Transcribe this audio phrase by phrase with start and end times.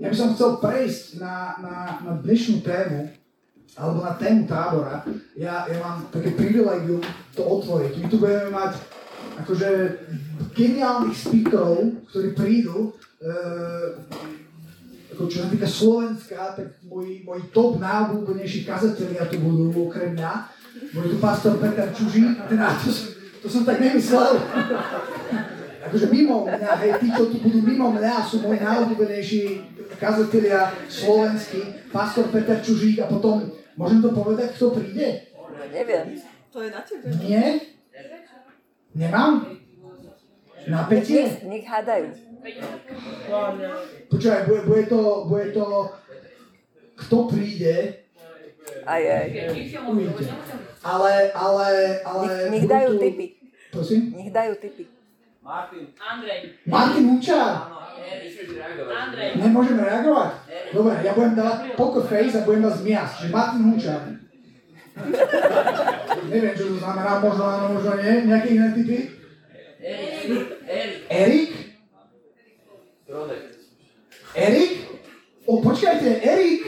[0.00, 3.12] Ja by som chcel prejsť na, na, na dnešnú tému,
[3.76, 5.04] alebo na tému tábora.
[5.36, 7.04] Ja, ja mám také privilegium
[7.36, 7.92] to otvoriť.
[8.00, 8.80] My tu budeme mať
[9.44, 9.68] akože
[10.56, 12.96] geniálnych speakerov, ktorí prídu.
[13.20, 13.30] E,
[15.12, 20.32] ako čo sa týka Slovenska, tak moji, moji top najobľúbenejší kazatelia tu budú okrem mňa.
[20.96, 22.88] Bude tu pastor Peter Čuží, teda to,
[23.44, 24.40] to som tak nemyslel
[25.90, 29.42] akože mimo mňa, hej, tí, čo tu budú mimo mňa, sú moji najobľúbenejší
[29.98, 35.26] kazatelia slovenskí, pastor Peter Čužík a potom, môžem to povedať, kto príde?
[35.74, 36.14] Neviem.
[36.54, 37.10] To je na tebe.
[37.26, 37.58] Nie?
[38.94, 39.58] Nemám?
[40.70, 41.26] Napätie?
[41.26, 42.06] Nech, nech hádajú.
[44.06, 45.66] Počúvaj, bude, bude, to, bude to,
[46.94, 48.06] kto príde,
[48.86, 49.26] aj, aj.
[49.90, 50.30] Uvidíte.
[50.80, 51.68] Ale, ale,
[52.06, 52.24] ale...
[52.48, 53.00] Nech, nech dajú tu...
[53.02, 53.26] tipy.
[53.74, 54.00] Prosím?
[54.14, 54.84] Nech dajú tipy.
[55.40, 55.86] Martin.
[55.96, 56.40] Andrej.
[56.66, 57.72] Martin Hučár.
[58.92, 59.30] Andrej.
[59.40, 60.30] Nemôžeme reagovať?
[60.76, 63.12] Dobre, ja budem dávať poker face a budem vás miasť.
[63.16, 64.02] Čiže Martin Hučár.
[66.32, 68.28] Neviem, čo to znamená, možno áno, možno nie.
[68.28, 68.98] Nejaké iné typy?
[69.80, 70.48] Erik.
[71.08, 71.52] Erik?
[74.36, 74.72] Erik?
[75.48, 76.62] O, počkajte, Erik!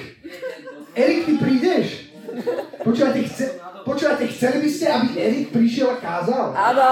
[0.96, 1.86] Erik, ty prídeš?
[2.80, 3.44] Počúvajte, chce,
[3.84, 6.56] počúvajte, chceli by ste, aby Erik prišiel a kázal?
[6.56, 6.89] Áno!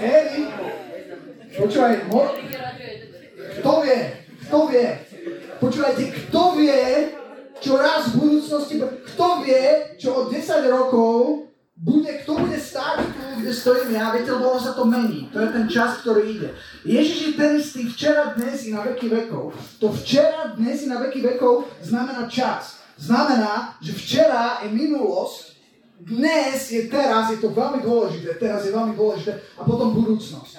[0.00, 0.48] Erik,
[1.58, 2.34] počúvaj, mo-
[3.58, 4.00] kto vie,
[4.46, 4.88] kto vie,
[5.62, 6.82] počúvajte, kto vie,
[7.62, 13.24] čo raz v budúcnosti, kto vie, čo o 10 rokov bude, kto bude stáť tu,
[13.40, 15.28] kde stojím ja, viete, lebo sa to mení.
[15.32, 16.48] To je ten čas, ktorý ide.
[16.88, 19.52] Ježiš je ten istý včera, dnes i na veky vekov.
[19.80, 22.80] To včera, dnes i na veky vekov znamená čas.
[22.96, 25.55] Znamená, že včera je minulosť,
[26.00, 30.52] dnes je teraz, je to veľmi dôležité, teraz je veľmi dôležité a potom budúcnosť.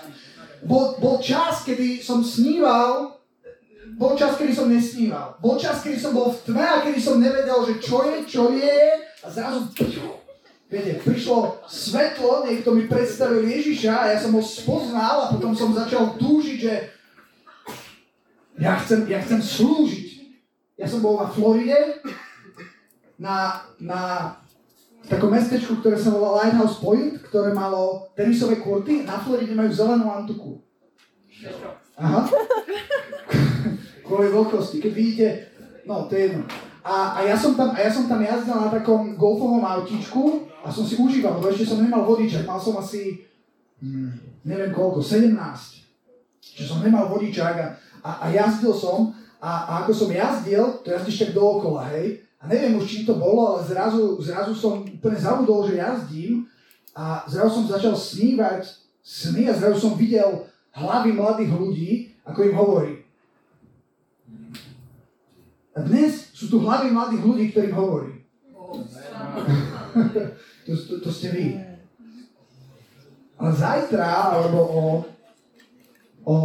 [0.65, 3.21] Bol, bol čas, kedy som sníval,
[3.97, 5.37] bol čas, kedy som nesníval.
[5.37, 8.43] Bol čas, kedy som bol v tme a kedy som nevedel, že čo je, čo
[8.53, 8.79] je
[9.21, 9.69] a zrazu
[10.67, 15.71] Viete, prišlo svetlo, niekto mi predstavil Ježiša a ja som ho spoznal a potom som
[15.71, 16.73] začal túžiť, že
[18.59, 20.07] ja chcem, ja chcem slúžiť.
[20.75, 22.03] Ja som bol na Floride,
[23.15, 24.01] na, na
[25.07, 29.07] takom mestečku, ktoré sa volá Lighthouse Point, ktoré malo tenisové kurty.
[29.07, 30.59] Na Floride majú zelenú antuku.
[31.95, 32.27] Aha.
[34.05, 34.83] Kvôli veľkosti.
[34.83, 35.27] Keď vidíte,
[35.87, 36.43] no to je jedno.
[36.87, 40.71] A, a, ja som tam, a ja som tam jazdil na takom golfovom autíčku a
[40.71, 42.47] som si užíval, lebo ešte som nemal vodičak.
[42.47, 43.27] Mal som asi,
[43.83, 45.35] hmm, neviem koľko, 17.
[46.39, 47.67] Čiže som nemal vodičák a,
[48.03, 49.11] a, a jazdil som.
[49.43, 52.26] A, a ako som jazdil, to jazdíš tak dookola, hej.
[52.47, 56.47] Neviem už, čím to bolo, ale zrazu, zrazu som úplne zabudol, že jazdím.
[56.97, 58.65] A zrazu som začal snívať
[59.03, 61.91] sny a zrazu som videl hlavy mladých ľudí,
[62.23, 62.93] ako im hovorí.
[65.77, 68.25] A dnes sú tu hlavy mladých ľudí, ktorým hovorí.
[70.65, 71.45] to, to, to ste vy.
[73.37, 74.81] Ale zajtra, alebo o,
[76.25, 76.35] o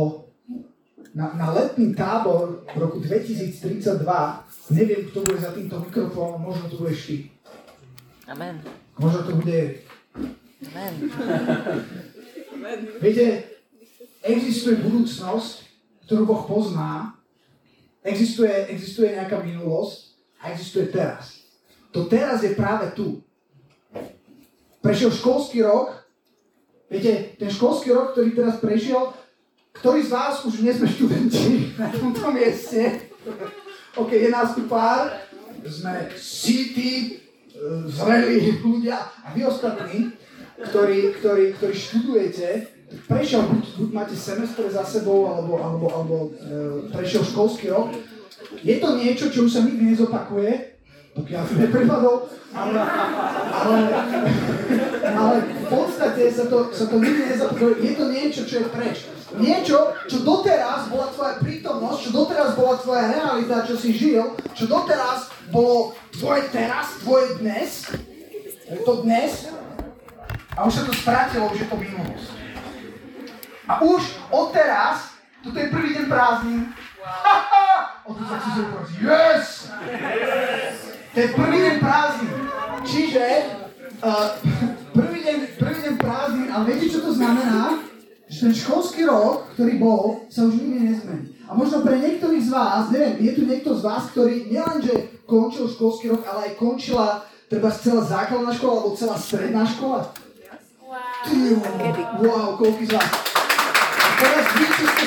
[1.16, 4.04] na, na letný tábor v roku 2032,
[4.71, 7.17] neviem, kto bude za týmto mikrofónom, možno to budeš ty.
[8.31, 8.62] Amen.
[9.00, 9.83] Možno to bude
[10.62, 11.11] Amen.
[13.03, 13.59] Viete,
[14.23, 15.67] existuje budúcnosť,
[16.06, 17.19] ktorú Boh pozná,
[18.06, 21.43] existuje, existuje nejaká minulosť a existuje teraz.
[21.91, 23.19] To teraz je práve tu.
[24.79, 26.06] Prešiel školský rok,
[26.87, 29.11] viete, ten školský rok, ktorý teraz prešiel,
[29.75, 33.11] ktorý z vás už nie sme študenti na tomto mieste?
[33.97, 35.12] OK, je nás tu pár,
[35.69, 37.20] sme city,
[37.86, 38.98] zrelí ľudia.
[39.20, 40.16] A vy ostatní,
[40.58, 42.48] ktorí, ktorí, ktorí študujete,
[43.08, 46.28] prešiel, buď, buď máte semestre za sebou, alebo, alebo, alebo e,
[46.92, 47.92] prešiel školský rok,
[48.64, 50.72] je to niečo, čo už sa nikdy nezopakuje,
[51.12, 52.17] pokiaľ to neprepadol,
[52.56, 52.81] ale,
[53.53, 53.78] ale,
[55.05, 57.84] ale v podstate sa to, sa to nikdy nezapokojuje.
[57.84, 58.97] Je to niečo, čo je preč.
[59.37, 64.64] Niečo, čo doteraz bola tvoja prítomnosť, čo doteraz bola tvoja realita, čo si žil, čo
[64.69, 67.93] doteraz bolo tvoje teraz, tvoje dnes,
[68.85, 69.53] to dnes,
[70.53, 72.29] a už sa to strátilo, už je to minulosť.
[73.69, 76.69] A už od teraz, toto je prvý deň prázdnin,
[78.05, 78.50] o to sa chci
[79.00, 79.73] yes!
[79.88, 80.92] yes!
[81.12, 82.37] Je prvý deň prázdnin.
[82.88, 83.25] Čiže
[84.00, 84.32] uh,
[84.97, 87.85] prvý, deň, prvý deň prázdnin, ale viete, čo to znamená?
[88.32, 91.37] Že ten školský rok, ktorý bol, sa už nikdy nezmení.
[91.44, 95.69] A možno pre niektorých z vás, neviem, je tu niekto z vás, ktorý nielenže končil
[95.69, 100.17] školský rok, ale aj končila treba celá základná škola alebo celá stredná škola?
[100.81, 102.25] Wow.
[102.25, 103.12] Wow, koľko z vás.
[104.00, 105.05] A teraz vy, čo ste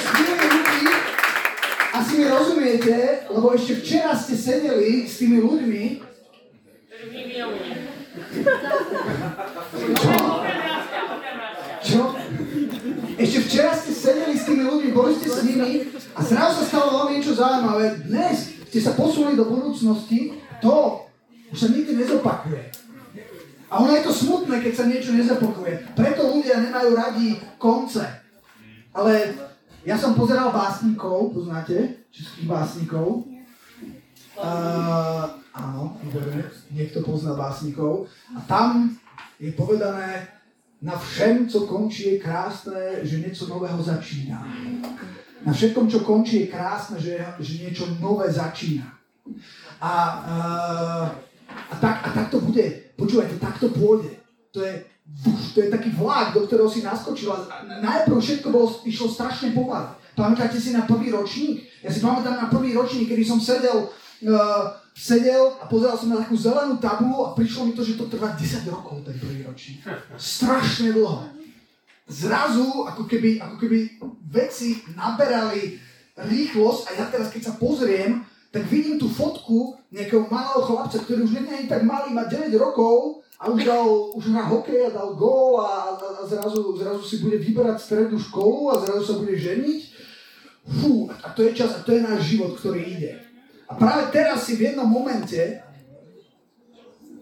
[2.04, 3.28] smili Rozumiete?
[3.30, 5.84] Lebo ešte včera ste sedeli s tými ľuďmi.
[11.86, 12.02] Čo?
[13.16, 16.88] Ešte včera ste sedeli s tými ľuďmi, boli ste s nimi a zrazu sa stalo
[17.00, 18.04] veľmi niečo zaujímavé.
[18.10, 21.06] Dnes ste sa posunuli do budúcnosti, to
[21.54, 22.76] už sa nikdy nezopakuje.
[23.72, 25.96] A ono je to smutné, keď sa niečo nezopakuje.
[25.96, 28.04] Preto ľudia nemajú radi konce.
[28.96, 29.36] Ale
[29.86, 32.10] ja som pozeral básnikov, poznáte?
[32.10, 33.30] Českých básnikov.
[34.36, 35.96] Uh, áno,
[36.74, 38.10] niekto pozná básnikov.
[38.34, 38.98] A tam
[39.38, 40.36] je povedané,
[40.82, 44.44] na všem, co končí, je krásne, že niečo nového začína.
[45.46, 48.90] Na všetkom, čo končí, je krásne, že, že niečo nové začína.
[49.82, 49.94] A,
[50.26, 51.06] uh,
[51.72, 52.94] a, tak, a tak to bude.
[52.98, 54.18] Počúvajte, tak to pôjde.
[54.52, 54.86] To je,
[55.24, 57.48] to je taký vlak, do ktorého si naskočila.
[57.64, 59.96] Najprv všetko bolo, išlo strašne pomaly.
[60.16, 61.64] Pamätáte si na prvý ročník?
[61.84, 64.64] Ja si pamätám na prvý ročník, kedy som sedel, uh,
[64.96, 68.36] sedel a pozeral som na takú zelenú tabulu a prišlo mi to, že to trvá
[68.36, 69.84] 10 rokov, ten prvý ročník.
[70.16, 71.32] Strašne dlho.
[72.06, 74.00] Zrazu, ako keby, ako keby
[74.32, 75.80] veci naberali
[76.16, 78.24] rýchlosť a ja teraz, keď sa pozriem,
[78.56, 82.56] tak vidím tú fotku nejakého malého chlapca, ktorý už nie je tak malý, má 9
[82.56, 87.04] rokov a už, dal, už hrá hokej a dal gól a, a, a zrazu, zrazu
[87.04, 89.96] si bude vyberať strednú školu a zrazu sa bude ženiť
[90.66, 93.22] Fú, a to je čas, a to je náš život, ktorý ide.
[93.70, 95.62] A práve teraz si v jednom momente,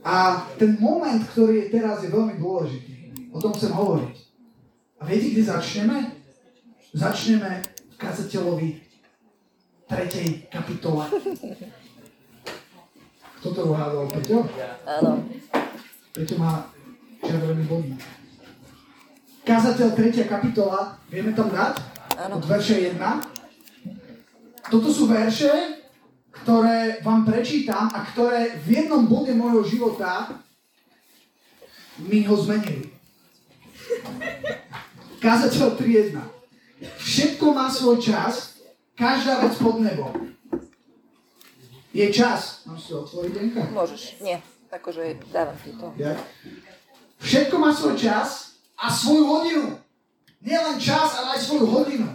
[0.04, 2.95] a ten moment, ktorý je teraz, je veľmi dôležitý.
[3.31, 4.15] O tom chcem hovoriť.
[5.00, 6.12] A viete, kde začneme?
[6.92, 8.69] Začneme v kazateľovi
[9.88, 10.51] 3.
[10.51, 11.04] kapitole.
[13.39, 14.07] Kto to uhádol?
[14.12, 14.44] Peťo?
[14.88, 15.24] Áno.
[16.13, 16.69] Peťo má
[17.25, 17.98] červený bodík.
[19.42, 20.30] Kazateľ 3.
[20.30, 21.81] kapitola, vieme tam dať?
[22.21, 22.38] Áno.
[22.38, 23.01] Od verše 1.
[24.69, 25.50] Toto sú verše,
[26.30, 30.38] ktoré vám prečítam a ktoré v jednom bode môjho života
[31.98, 32.94] mi ho zmenili.
[35.18, 36.13] Kázateľ 3.1.
[37.01, 38.62] Všetko má svoj čas,
[38.94, 40.13] každá vec pod nebom.
[41.89, 42.62] Je čas.
[42.69, 43.33] Mám si to otvoriť?
[43.74, 44.21] Môžeš.
[44.21, 44.52] Nie.
[44.73, 45.93] Akože dávam ti to.
[46.01, 46.17] Ja.
[47.21, 49.77] Všetko má svoj čas a svoju hodinu.
[50.41, 52.09] Nie len čas, ale aj svoju hodinu.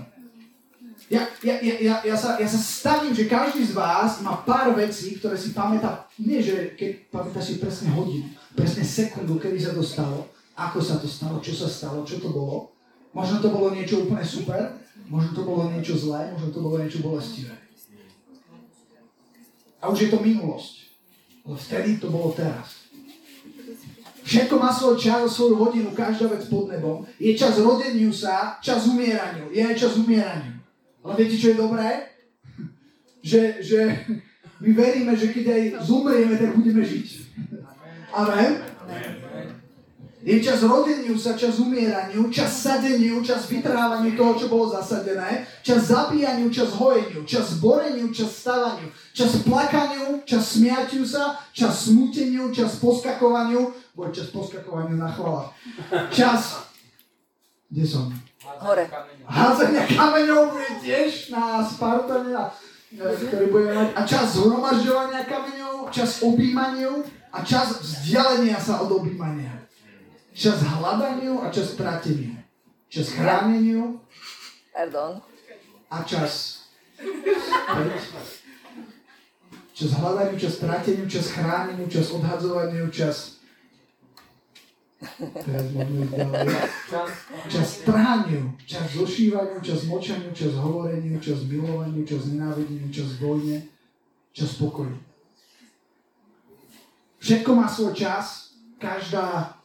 [1.08, 4.76] Ja, ja, ja, ja, ja, sa, ja sa stavím, že každý z vás má pár
[4.76, 9.72] vecí, ktoré si pamätá, nie že keď pamätá si presne hodinu, presne sekundu, kedy sa
[9.72, 12.76] to stalo, ako sa to stalo, čo sa stalo, čo to bolo.
[13.16, 14.76] Možno to bolo niečo úplne super,
[15.08, 17.56] možno to bolo niečo zlé, možno to bolo niečo bolestivé.
[19.81, 20.77] A už je to minulosť.
[21.49, 22.85] Ale vtedy to bolo teraz.
[24.29, 27.00] Všetko má svoj čas a svoju hodinu, každá vec pod nebom.
[27.17, 29.49] Je čas rodeniu sa, čas umieraniu.
[29.49, 30.61] Je aj čas umieraniu.
[31.00, 32.12] Ale viete, čo je dobré?
[33.25, 33.81] Že, že
[34.61, 37.09] my veríme, že keď aj zomrieme, tak budeme žiť.
[38.12, 38.53] Amen?
[40.19, 45.94] Je čas rodeniu sa, čas umieraniu, čas sadeniu, čas vytrhávaniu toho, čo bolo zasadené, čas
[45.94, 52.82] zabíjaniu, čas hojeniu, čas boreniu, čas stavaniu, čas plakaniu, čas smiatiu sa, čas smuteniu, čas
[52.82, 55.55] poskakovaniu, boj čas poskakovaniu na chvala.
[56.11, 56.67] Čas,
[57.71, 58.11] kde som?
[58.43, 58.91] Hore.
[59.23, 62.35] Hádzania kameňov bude tiež na Spartane,
[62.99, 63.88] ktorý budeme mať.
[63.95, 69.67] A čas zhromažďovania kameňov, čas objímaniu a čas vzdialenia sa od objímania.
[70.38, 72.38] Čas hľadaniu a čas tráteniu.
[72.87, 73.99] Čas chráneniu
[74.71, 75.18] Pardon.
[75.90, 76.62] a čas...
[79.75, 83.42] Čas hľadaniu, čas tráteniu, čas chráneniu, čas odhadzovaniu, čas...
[85.18, 85.66] Teraz.
[87.50, 93.66] Čas trhaniu, čas zošívaniu, čas močaniu, čas hovoreniu, čas milovaniu, čas nenávideniu, čas vojne,
[94.30, 94.95] čas pokoju.
[97.18, 99.59] Všetko má svoj čas, každá,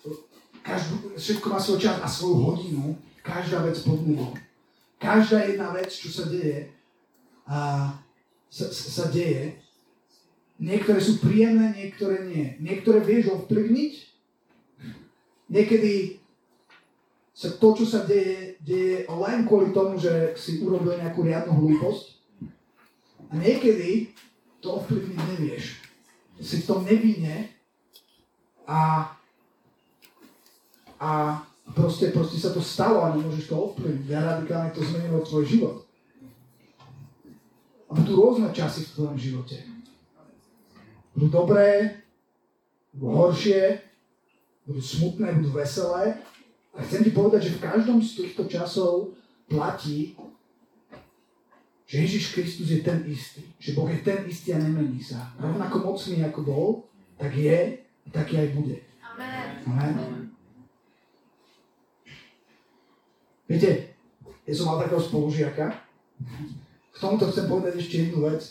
[0.64, 4.34] každú, všetko má svoj čas a svoju hodinu, každá vec pod nebom.
[4.98, 6.72] Každá jedna vec, čo sa deje,
[7.44, 7.92] a
[8.48, 9.60] sa, sa deje,
[10.56, 12.56] niektoré sú príjemné, niektoré nie.
[12.64, 14.14] Niektoré vieš ovplyvniť,
[15.54, 16.18] Niekedy
[17.30, 22.18] sa to, čo sa deje, deje len kvôli tomu, že si urobil nejakú riadnu hlúposť.
[23.30, 24.10] A niekedy
[24.66, 25.78] to ovplyvniť nevieš.
[26.42, 27.54] Si v tom nevinne
[28.66, 29.14] a,
[31.04, 31.44] a
[31.76, 34.08] proste, proste sa to stalo a nemôžeš to ovplyvniť.
[34.16, 35.78] A radikálne to zmenilo tvoj život.
[37.92, 39.68] A budú rôzne časy v tvojom živote.
[41.12, 42.00] Budú dobré,
[42.96, 43.84] budú horšie,
[44.64, 46.24] budú smutné, budú veselé.
[46.74, 49.14] A chcem ti povedať, že v každom z týchto časov
[49.52, 50.16] platí,
[51.86, 53.44] že Ježiš Kristus je ten istý.
[53.60, 55.36] Že Boh je ten istý a nemení sa.
[55.38, 56.68] Rovnako mocný ako bol,
[57.20, 58.82] tak je, taký aj bude.
[59.04, 59.62] Amen.
[59.70, 60.23] Amen.
[63.54, 63.94] Viete,
[64.50, 65.78] ja som mal takého spolužiaka.
[66.90, 68.42] K tomuto chcem povedať ešte jednu vec,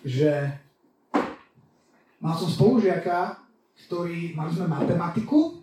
[0.00, 0.56] že
[2.16, 3.36] mal som spolužiaka,
[3.84, 5.60] ktorý, mali sme matematiku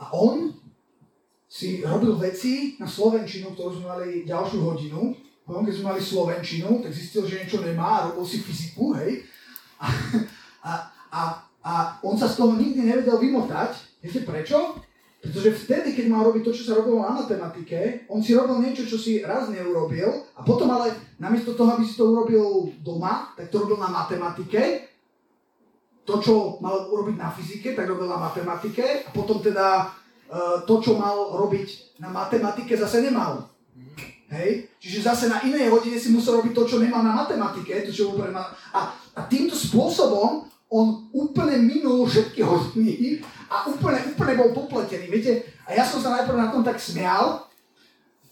[0.00, 0.56] a on
[1.44, 5.12] si robil veci na Slovenčinu, ktorú sme mali ďalšiu hodinu.
[5.44, 9.20] Potom, keď sme mali Slovenčinu, tak zistil, že niečo nemá a robil si fyziku, hej.
[9.76, 9.86] A,
[10.64, 10.72] a,
[11.12, 11.20] a,
[11.60, 14.00] a on sa z toho nikdy nevedel vymotať.
[14.00, 14.87] Viete prečo?
[15.18, 18.86] Pretože vtedy, keď mal robiť to, čo sa robilo na matematike, on si robil niečo,
[18.86, 20.06] čo si raz neurobil
[20.38, 24.86] a potom ale namiesto toho, aby si to urobil doma, tak to robil na matematike.
[26.06, 30.80] To, čo mal urobiť na fyzike, tak robil na matematike a potom teda uh, to,
[30.80, 33.50] čo mal robiť na matematike, zase nemal.
[34.30, 34.70] Hej?
[34.78, 38.14] Čiže zase na inej hodine si musel robiť to, čo nemal na matematike, to, čo.
[38.14, 45.44] A, a týmto spôsobom on úplne minul všetky hodiny a úplne, úplne bol popletený, viete?
[45.64, 47.48] A ja som sa najprv na tom tak smial,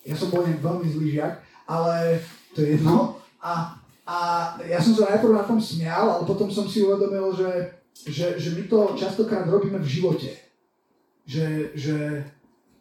[0.06, 2.20] ja som bol veľmi zlý žiak, ale
[2.54, 3.18] to je jedno.
[3.42, 3.74] A,
[4.06, 4.16] a
[4.62, 7.50] ja som sa najprv na tom smial, ale potom som si uvedomil, že,
[8.06, 10.30] že, že my to častokrát robíme v živote.
[11.26, 11.98] Že, že,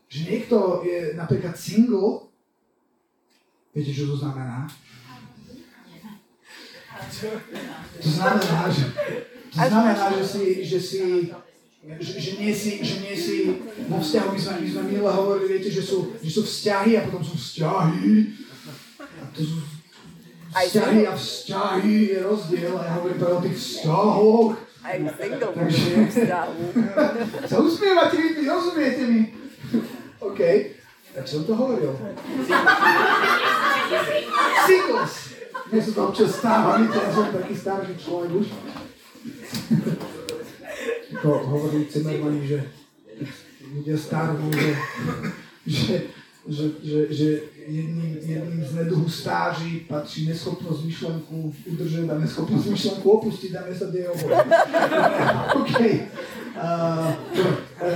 [0.06, 2.26] že niekto je napríklad single
[3.76, 4.72] Viete, čo to znamená?
[8.00, 8.86] To znamená, že,
[9.52, 11.02] to znamená, že si, že si
[11.86, 15.58] že, že, nie si, že nie si vo vzťahu, my sme, my sme minule hovorili,
[15.58, 18.34] viete, že sú, že sú vzťahy a potom sú vzťahy.
[18.98, 19.58] A to sú
[20.50, 24.52] vzťahy a vzťahy je rozdiel a ja hovorím to o tých vzťahoch.
[24.86, 25.90] Aj Takže,
[27.50, 29.34] sa usmievate, vy rozumiete mi?
[30.22, 30.42] OK.
[31.16, 31.94] Tak som to hovoril.
[34.66, 35.14] Singles.
[35.66, 38.48] Mne sa to občas stáva, víte, ja som taký starší človek už.
[41.26, 42.62] To hovorí Cimmermani, že
[43.66, 44.78] ľudia starnú, že,
[45.66, 45.96] že,
[46.46, 47.28] že, že, že
[47.66, 53.74] jedným, jedným z neduhu stáži patrí neschopnosť myšlenku udržať a neschopnosť myšlenku opustiť a mne
[53.74, 54.38] sa deje oboje.
[55.66, 55.82] OK.
[56.54, 57.10] Uh,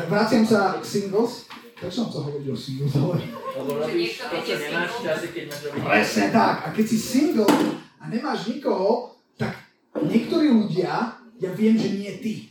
[0.09, 1.45] vraciam sa k singles.
[1.77, 2.89] Prečo som to hovoril o single?
[3.13, 5.81] Lebo robíš to, čo nemáš časy, keď máš robiť.
[5.85, 6.55] Presne tak.
[6.65, 7.53] A keď si single
[8.01, 9.53] a nemáš nikoho, tak
[10.01, 12.48] niektorí ľudia, ja viem, že nie ty,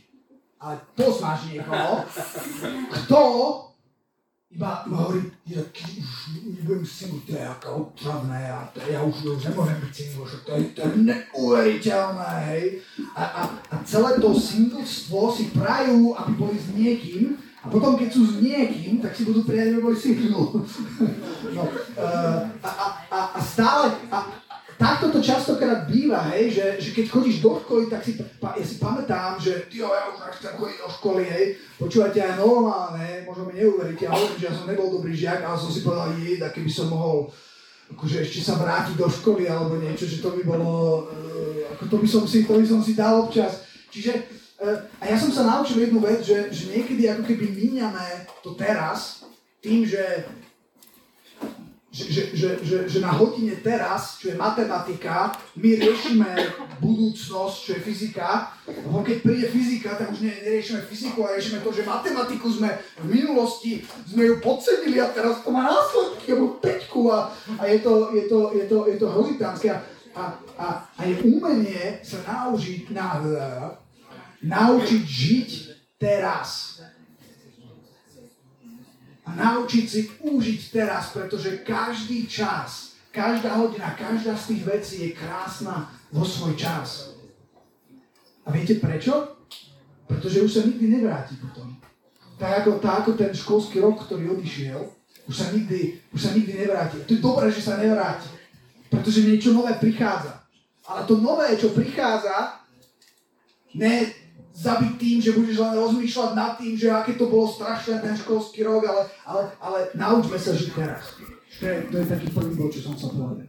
[0.59, 2.03] ale poznáš niekoho,
[2.91, 3.19] kto
[4.49, 9.39] iba, iba hovorí, ja už nebudem single, to je aká otravné a to, ja už,
[9.39, 12.65] už nemôžem byť single, že to je, to je neuveriteľné, hej.
[13.13, 18.09] A, a, a celé to singlestvo si prajú, aby boli s niekým, a potom, keď
[18.09, 20.63] sú s niekým, tak si budú prijať, aby boli single.
[21.55, 21.63] no,
[21.99, 22.69] uh, a,
[23.11, 24.31] a, a stále, a,
[24.79, 28.63] takto to častokrát býva, hej, že, že keď chodíš do školy, tak si, pa, ja
[28.63, 31.45] si pamätám, že tyjo, ja už chcem chodiť do školy, hej,
[31.75, 35.59] počúvate aj normálne, možno mi neuveríte, ja hovorím, že ja som nebol dobrý žiak, ale
[35.59, 37.27] som si povedal, jej, keby som mohol
[37.91, 41.97] akože ešte sa vrátiť do školy alebo niečo, že to by bolo, uh, ako to
[41.99, 43.67] by som si, to by som si dal občas.
[43.89, 48.27] Čiže Eh, a ja som sa naučil jednu vec, že, že niekedy ako keby míňame
[48.43, 49.23] to teraz
[49.63, 50.27] tým, že,
[51.89, 56.29] že, že, že, že, že na hodine teraz, čo je matematika, my riešime
[56.77, 58.53] budúcnosť, čo je fyzika.
[58.53, 62.69] A potom keď príde fyzika, tak už neriešime fyziku, ale riešime to, že matematiku sme
[63.01, 67.79] v minulosti, sme ju podcenili a teraz to má následky, alebo peťku a, a je
[67.81, 69.67] to, je to, je to, je to hrozitánske.
[69.73, 69.81] A,
[70.61, 73.17] a, a je umenie sa naučiť na,
[74.45, 75.49] naučiť žiť
[75.97, 76.78] teraz.
[79.29, 85.11] A naučiť si užiť teraz, pretože každý čas, každá hodina, každá z tých vecí je
[85.13, 87.13] krásna vo svoj čas.
[88.41, 89.37] A viete prečo?
[90.09, 91.77] Pretože už sa nikdy nevráti potom.
[92.41, 94.81] Tak ako, tak ako ten školský rok, ktorý odišiel,
[95.29, 97.05] už sa nikdy, už sa nikdy nevráti.
[97.05, 98.25] To je dobré, že sa nevráti.
[98.89, 100.41] Pretože niečo nové prichádza.
[100.89, 102.65] Ale to nové, čo prichádza,
[103.77, 104.09] ne,
[104.59, 108.67] zabiť tým, že budeš len rozmýšľať nad tým, že aké to bolo strašné ten školský
[108.67, 111.15] rok, ale, ale, ale naučme sa žiť teraz.
[111.59, 113.47] To je, to je taký prvý bod, čo som sa povedal.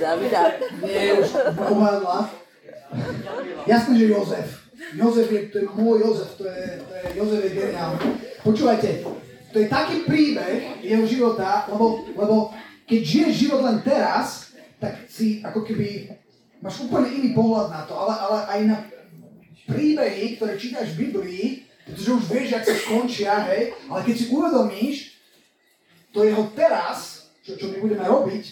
[0.00, 0.42] Davida.
[0.80, 1.28] Nie, už
[1.60, 2.18] uhádla.
[3.68, 4.48] Jasné, že Jozef.
[4.96, 7.98] Jozef je, to je môj Jozef, to je, to je Jozef je geniálny.
[8.44, 8.90] Počúvajte,
[9.52, 12.34] to je taký príbeh jeho života, lebo, lebo
[12.84, 14.43] keď žiješ život len teraz,
[14.84, 16.12] tak si ako keby
[16.60, 18.76] máš úplne iný pohľad na to, ale, ale aj na
[19.64, 24.96] príbehy, ktoré čítaš v Biblii, Pretože už vieš, sa skončia, hej, ale keď si uvedomíš
[26.16, 28.44] to jeho teraz, čo, čo my budeme robiť,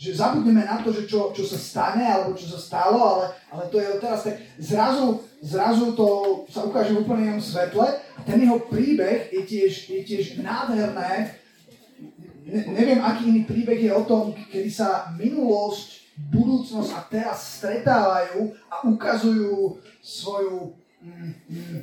[0.00, 3.68] že zabudneme na to, že čo, čo sa stane, alebo čo sa stalo, ale, ale
[3.70, 6.08] to je teraz tak zrazu, zrazu to
[6.50, 11.38] sa ukáže v úplne inom svetle a ten jeho príbeh je tiež, je tiež nádherné.
[12.50, 18.50] Ne, neviem, aký iný príbeh je o tom, kedy sa minulosť, budúcnosť a teraz stretávajú
[18.66, 21.78] a ukazujú svoju, mm, mm,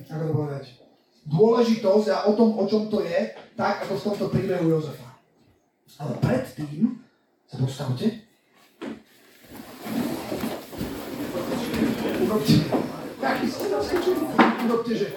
[1.23, 5.15] dôležitosť a o tom, o čom to je, tak ako v tomto príbehu Jozefa.
[6.03, 6.99] Ale predtým
[7.47, 8.27] sa postavte.
[12.27, 12.59] Urobte,
[13.23, 14.25] taký ste zaskočení,
[14.67, 15.07] urobte, že.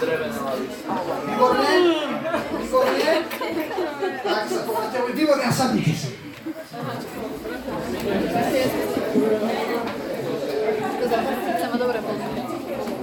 [0.00, 1.72] Výborne,
[2.56, 3.12] výborne.
[4.24, 6.10] Tak sa poďte, výborne a sadnite si.
[11.60, 12.48] Sa ma dobre pozrieť.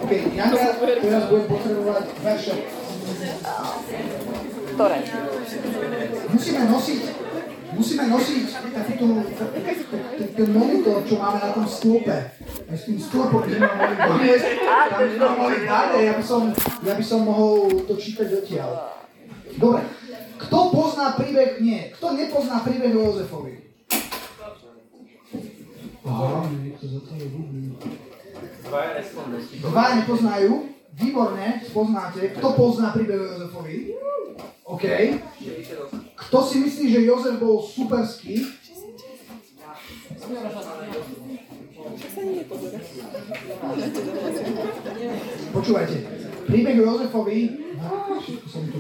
[0.02, 2.56] OK, Janka, teraz budem potrebovať verše.
[4.74, 4.98] Ktoré?
[6.34, 7.02] Musíme nosiť,
[7.78, 9.06] musíme nosiť taký tu,
[10.18, 12.18] ten, ten monitor, čo máme na tom stĺpe.
[12.68, 14.48] Aj s tým stĺpom, kde mám mohli doniesť,
[15.16, 16.52] tam mohli dať a ja by som,
[16.84, 18.92] ja by som mohol to čítať odtiaľ.
[19.56, 19.88] Dobre,
[20.36, 23.56] kto pozná príbeh, nie, kto nepozná príbeh o Jozefovi?
[26.04, 27.28] Aha, niekto za to je.
[29.64, 30.52] Dva nepoznajú,
[30.92, 32.36] výborne, poznáte.
[32.36, 33.96] Kto pozná príbeh o Jozefovi?
[34.68, 34.86] OK.
[36.20, 38.44] Kto si myslí, že Jozef bol superský?
[45.54, 45.98] Počúvajte,
[46.46, 47.40] príbeh Jozefovi...
[48.50, 48.80] Som tu.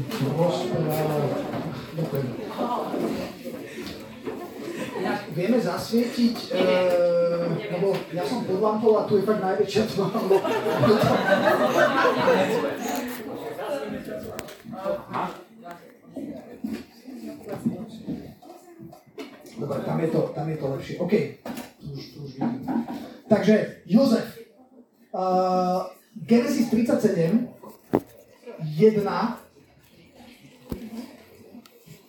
[5.37, 6.61] Vieme zasvietiť, e,
[7.77, 10.07] lebo ja som pod lampou a tu je fakt najväčšia tma.
[19.57, 20.95] Dobre, tam je to, tam je to lepšie.
[21.01, 21.13] OK,
[21.81, 22.96] tu už, tu už vidím.
[23.27, 24.39] Takže, Jozef.
[25.11, 25.83] Uh,
[26.25, 27.47] Genesis 37,
[28.79, 29.03] 1.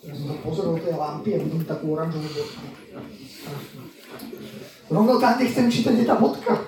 [0.08, 2.64] Ja som sa pozrel do tej lampy a vidím takú oranžovú bodku.
[4.88, 6.64] Rovno tam nechcem čítať, je tá bodka.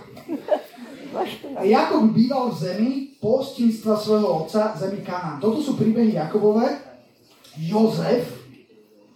[1.56, 5.40] A Jakob býval v zemi postinstva svojho otca, zemi Kanán.
[5.40, 6.84] Toto sú príbehy Jakobové.
[7.56, 8.28] Jozef,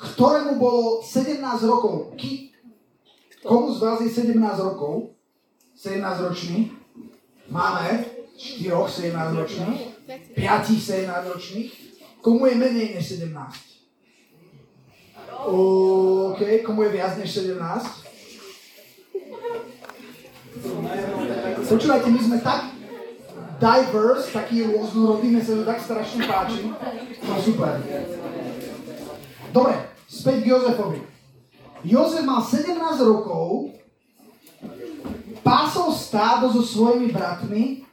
[0.01, 2.17] ktorému bolo 17 rokov.
[2.17, 2.51] Ki,
[3.45, 5.14] komu z vás je 17 rokov?
[5.77, 6.71] 17 ročný?
[7.51, 8.05] Máme
[8.39, 9.81] 4 17 ročných,
[10.35, 11.71] 5 17 ročných.
[12.23, 13.35] Komu je menej než 17?
[15.45, 17.61] OK, komu je viac než 17?
[21.69, 22.73] Počúvajte, my sme tak
[23.61, 26.73] diverse, taký rôznorodý, mne sa to tak strašne páči.
[27.25, 27.81] No super.
[29.53, 29.75] Dobre,
[30.09, 31.01] späť k Jozefovi.
[31.85, 32.73] Jozef mal 17
[33.05, 33.77] rokov,
[35.45, 37.85] pásol stádo so svojimi bratmi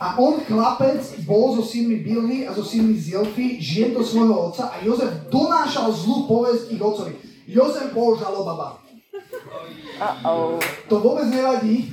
[0.00, 4.70] a on, chlapec, bol so synmi Bilhy a so synmi Zilfy, žien do svojho otca
[4.72, 7.12] a Jozef donášal zlú povesť ich otcovi.
[7.50, 8.78] Jozef bol žalobaba.
[9.98, 10.62] Uh-oh.
[10.86, 11.90] To vôbec nevadí,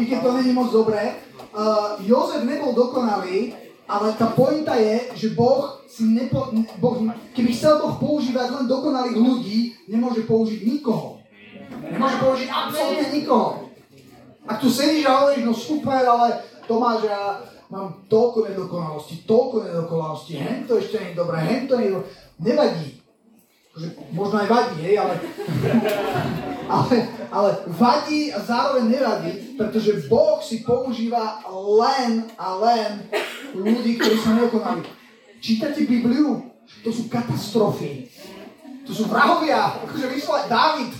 [0.00, 1.20] i keď to není moc dobré.
[1.52, 3.52] Uh, Jozef nebol dokonalý,
[3.84, 6.96] ale tá pointa je, že Boh si nepo, ne- boh,
[7.36, 11.13] keby chcel Boh používať len dokonalých ľudí, nemôže použiť nikoho.
[11.94, 13.70] Nemôže použiť absolútne nikoho.
[14.44, 17.38] Ak tu sedíš a hovoríš, no super, ale Tomáš, ja
[17.70, 21.94] mám toľko nedokonalosti, toľko nedokonalosti, hen to ešte nie je dobré, hen to nie je
[21.96, 22.08] dobré.
[22.42, 22.88] Nevadí.
[24.14, 25.14] Možno aj vadí, hej, ale,
[26.78, 26.94] ale,
[27.30, 33.02] ale vadí a zároveň nevadí, pretože Boh si používa len a len
[33.50, 34.86] ľudí, ktorí sú nedokonali.
[35.42, 36.54] Čítate Bibliu?
[36.86, 38.08] To sú katastrofy.
[38.86, 40.92] To sú vrahovia, akože vyslať Dávid.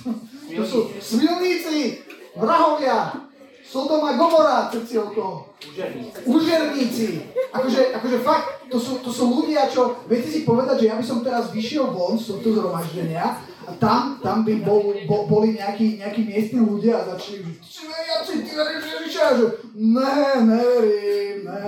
[0.55, 2.05] To sú smilníci,
[2.39, 3.27] vrahovia.
[3.65, 5.51] Sodom a Gomora, všetci okolo.
[5.59, 6.21] Úžerníci.
[6.29, 7.07] Úžerníci.
[7.51, 11.03] Akože, akože fakt, to sú, to sú ľudia, čo, viete si povedať, že ja by
[11.03, 15.97] som teraz vyšiel von z tohto zhromaždenia a tam, tam by bol, bo, boli nejakí,
[15.99, 21.37] nejakí miestni ľudia a začali, že ty si veriaci, ty veríš Ježiša, že ne, neverím,
[21.49, 21.63] ne,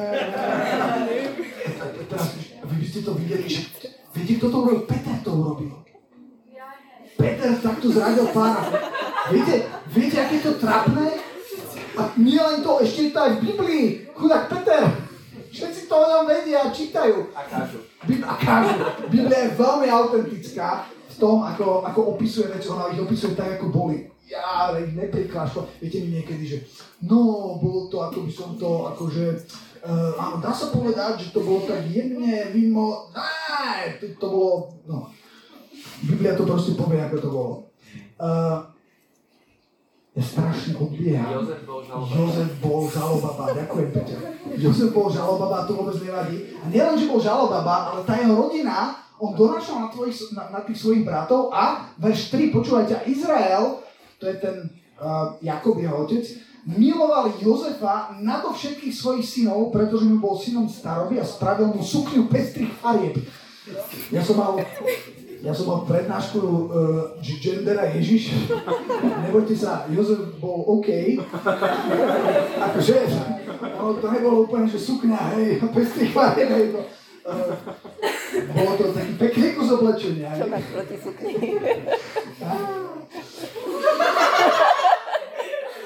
[1.00, 1.16] ne.
[1.82, 3.66] A teraz, vy by ste to videli, že
[4.14, 4.86] viete, kto to urobil?
[4.86, 5.75] Peter to urobil.
[7.16, 8.60] Peter takto zradil pána.
[9.32, 11.18] Viete, viete, aké to trapné?
[11.96, 13.86] A nie len to, ešte je to aj v Biblii.
[14.12, 14.84] Chudák Peter.
[15.48, 17.32] Všetci to o ňom vedia čítajú.
[17.32, 17.80] A kážu.
[18.04, 18.76] Bib- a kážu.
[19.08, 23.72] Biblia je veľmi autentická v tom, ako, ako opisuje veci, ona ich opisuje tak, ako
[23.72, 24.04] boli.
[24.26, 25.70] ja ich nepriklášlo.
[25.80, 26.58] Viete mi niekedy, že
[27.06, 29.24] no, bolo to, ako by som to, akože,
[29.86, 34.54] uh, áno, dá sa povedať, že to bolo tak jemne, mimo, ne, to, to bolo,
[34.90, 35.08] no.
[36.04, 37.52] Biblia to proste povie, ako to bolo.
[38.16, 38.64] Uh,
[40.16, 41.44] ja strašne odbieham.
[41.44, 42.16] Jozef bol žalobaba.
[42.16, 44.16] Jozef bol žalobaba, ďakujem Peťa.
[44.56, 46.36] Jozef bol žalobaba, to vôbec nevadí.
[46.56, 50.60] A nielen, že bol žalobaba, ale tá jeho rodina, on donášal na, tvojich, na, na
[50.64, 53.80] tých svojich bratov a verš 3, počúvajte, Izrael,
[54.16, 54.56] to je ten
[55.00, 56.24] uh, Jakob, jeho otec,
[56.64, 62.26] miloval Jozefa nad všetkých svojich synov, pretože mu bol synom staroby a spravil mu sukňu
[62.26, 63.20] pestrých farieb.
[64.10, 64.58] Ja som mal
[65.46, 68.50] ja som mal prednášku uh, gendera Ježiš.
[69.30, 71.22] Nebojte sa, Jozef bol OK.
[72.58, 73.06] Akože,
[73.78, 76.74] no, to nebolo úplne, že sukňa, hej, pestý chvále, hej.
[76.74, 76.82] To,
[77.30, 77.54] uh,
[78.58, 80.34] bolo to taký pekný kus oblečenia.
[80.34, 81.32] Čo máš proti sukni?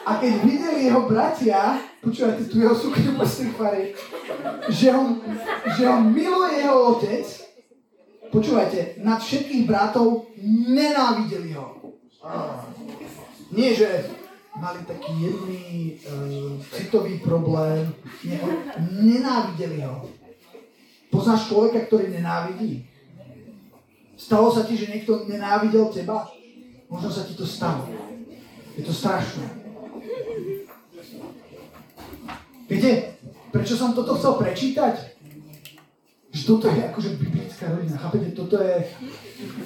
[0.00, 3.92] A keď videli jeho bratia, počúvajte tu jeho sukňu pestých farieb,
[4.72, 4.88] že
[5.76, 7.28] že ho miluje jeho otec,
[8.30, 10.30] počúvajte, nad všetkých bratov
[10.70, 11.78] nenávideli ho.
[13.50, 14.06] Nie, že
[14.54, 17.90] mali taký jemný uh, citový problém.
[18.22, 18.38] Nie,
[18.78, 20.06] nenávideli ho.
[21.10, 22.86] Poznáš človeka, ktorý nenávidí?
[24.14, 26.30] Stalo sa ti, že niekto nenávidel teba?
[26.86, 27.90] Možno sa ti to stalo.
[28.78, 29.46] Je to strašné.
[32.70, 33.18] Viete,
[33.50, 35.09] prečo som toto chcel prečítať?
[36.30, 37.98] Že toto je akože biblická rodina.
[37.98, 38.76] Chápete, toto je,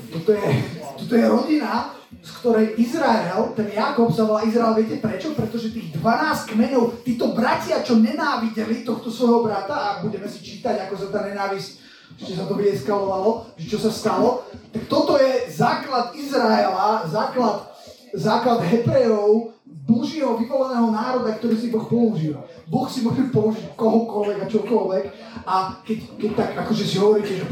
[0.09, 0.49] toto je,
[0.97, 1.93] toto je rodina,
[2.25, 5.37] z ktorej Izrael, ten Jakob sa volá Izrael, viete prečo?
[5.37, 10.89] Pretože tých 12 kmenov, títo bratia, čo nenávideli tohto svojho brata, a budeme si čítať,
[10.89, 11.85] ako sa tá nenávisť,
[12.17, 17.74] ešte sa to vyeskalovalo, že čo sa stalo, tak toto je základ Izraela, základ,
[18.15, 22.41] základ Hebrejov, Božieho vyvoleného národa, ktorý si Boh používa.
[22.71, 25.05] Boh si môže použiť kohokoľvek a čokoľvek
[25.45, 27.45] a keď, keď tak akože si hovoríte, že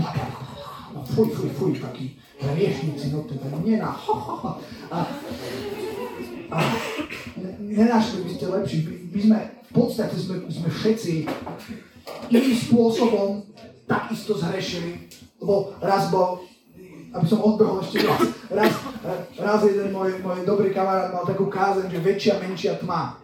[0.94, 4.98] no, fuj, fuj, fuj, takí hriešnici, no teda nie na a,
[6.52, 6.58] a
[7.60, 8.78] nenašli by ste lepší.
[9.12, 11.12] My sme, v podstate sme, sme všetci
[12.32, 13.44] iným spôsobom
[13.84, 16.44] takisto zhrešili, lebo raz bol
[17.12, 18.20] aby som odbehol ešte raz.
[18.48, 18.72] Raz,
[19.36, 23.20] raz jeden môj, môj dobrý kamarát mal takú kázeň, že väčšia, menšia tma.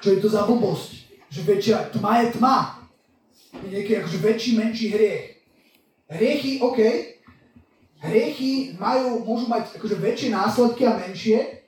[0.00, 0.90] Čo je to za blbosť?
[1.28, 2.56] Že väčšia tma je tma.
[3.64, 5.24] Je nejaký akože väčší, menší hriech.
[6.06, 6.80] Hriechy, OK.
[8.00, 11.66] Hriechy majú, môžu mať akože väčšie následky a menšie.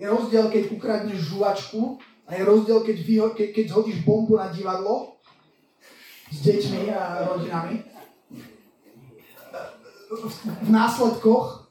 [0.00, 4.48] Je rozdiel, keď ukradneš žuvačku a je rozdiel, keď, vyho, keď, keď zhodíš bombu na
[4.48, 5.18] divadlo
[6.30, 7.89] s deťmi a rodinami.
[10.10, 11.70] V následkoch,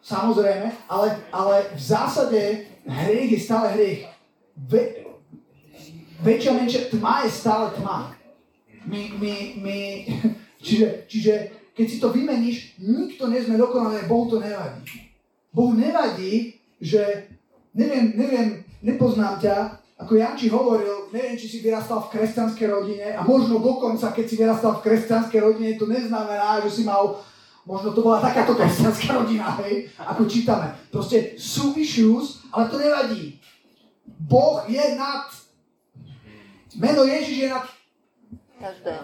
[0.00, 2.40] samozrejme, ale, ale v zásade
[2.88, 4.08] hriech je stále hriech.
[4.56, 5.04] Ve,
[6.24, 8.16] väčšia, menšia, tma je stále tma.
[8.88, 9.78] My, my, my,
[10.64, 11.34] čiže, čiže
[11.76, 15.12] keď si to vymeníš, nikto nie sme dokonalé, Bohu to nevadí.
[15.52, 17.28] Bohu nevadí, že
[17.76, 18.48] neviem, neviem,
[18.80, 19.56] nepoznám ťa,
[20.02, 24.34] ako Janči hovoril, neviem, či si vyrastal v kresťanskej rodine a možno dokonca, keď si
[24.34, 27.22] vyrastal v kresťanskej rodine, to neznamená, že si mal,
[27.66, 30.74] možno to bola takáto kresťanská rodina, hej, ako čítame.
[30.90, 33.38] Proste sú issues, ale to nevadí.
[34.06, 35.30] Boh je nad
[36.72, 37.68] Meno Ježiš je nad
[38.62, 38.94] Každé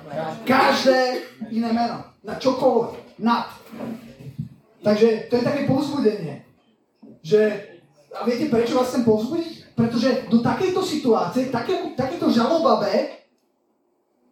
[0.46, 0.98] každé
[1.50, 2.06] iné meno.
[2.22, 3.18] Na čokoľvek.
[3.18, 3.50] Nad.
[4.86, 6.46] Takže to je také povzbudenie.
[7.26, 7.40] Že,
[8.14, 9.74] a viete, prečo vás chcem povzbudiť?
[9.74, 13.18] Pretože do takejto situácie, také, takéto žalobabe,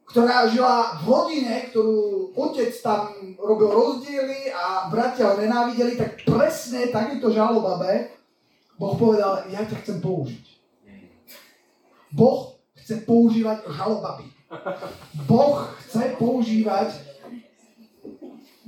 [0.06, 6.88] ktorá žila v rodine, ktorú otec tam robil rozdiely a bratia ho nenávideli, tak presne
[6.94, 8.16] takéto žalobabe
[8.76, 10.44] Boh povedal, ja ťa chcem použiť.
[12.12, 14.28] Boh chce používať žalobaby.
[15.24, 16.92] Boh chce používať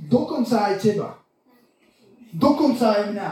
[0.09, 1.21] dokonca aj teba.
[2.33, 3.31] Dokonca aj mňa.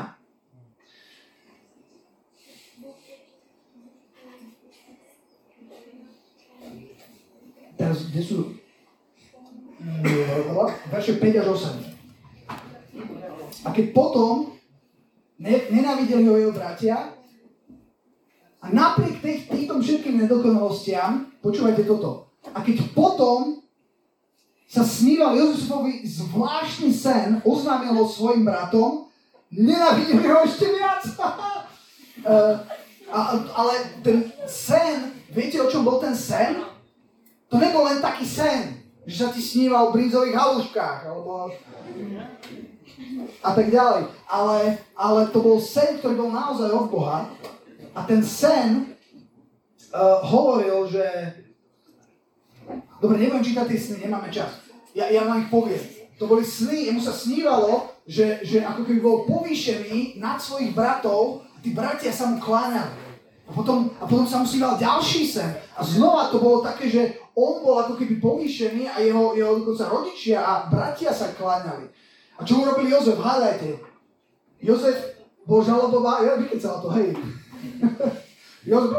[7.77, 8.57] Teraz, kde sú
[10.89, 11.97] verše 5 až 8.
[13.67, 14.57] A keď potom
[15.43, 17.13] nenávideli ho jeho bratia,
[18.65, 23.63] a napriek tých, týmto všetkým nedokonalostiam, počúvajte toto, a keď potom
[24.67, 29.07] sa sníval Jozefovi zvláštny sen, oznámil ho svojim bratom,
[29.55, 31.07] nenávideli ho ešte viac.
[33.15, 33.21] a,
[33.55, 36.76] ale ten sen, viete o čom bol ten sen?
[37.51, 41.55] To nebol len taký sen, že sa ti sníval v brinzových haluškách, alebo
[43.43, 44.11] a tak ďalej.
[44.27, 44.59] Ale,
[44.99, 47.31] ale to bol sen, ktorý bol naozaj od Boha.
[47.95, 48.99] A ten sen
[49.95, 51.07] uh, hovoril, že...
[52.99, 54.67] Dobre, nebudem čítať tie sny, nemáme čas.
[54.97, 55.81] Ja, ja vám ich poviem.
[56.17, 61.45] To boli sny, jemu sa snívalo, že, že ako keby bol povýšený nad svojich bratov
[61.45, 63.05] a tí bratia sa mu kláňali.
[63.47, 65.53] A potom, a potom sa mu sníval ďalší sen.
[65.77, 67.03] A znova to bolo také, že
[67.37, 71.85] on bol ako keby povýšený a jeho, jeho dokonca rodičia a bratia sa kláňali.
[72.37, 73.21] A čo urobil Jozef?
[73.21, 73.77] Hádajte.
[74.65, 74.97] Jozef
[75.45, 77.13] bol žalobová, ja vykecal to, hej.
[78.73, 78.97] Jozef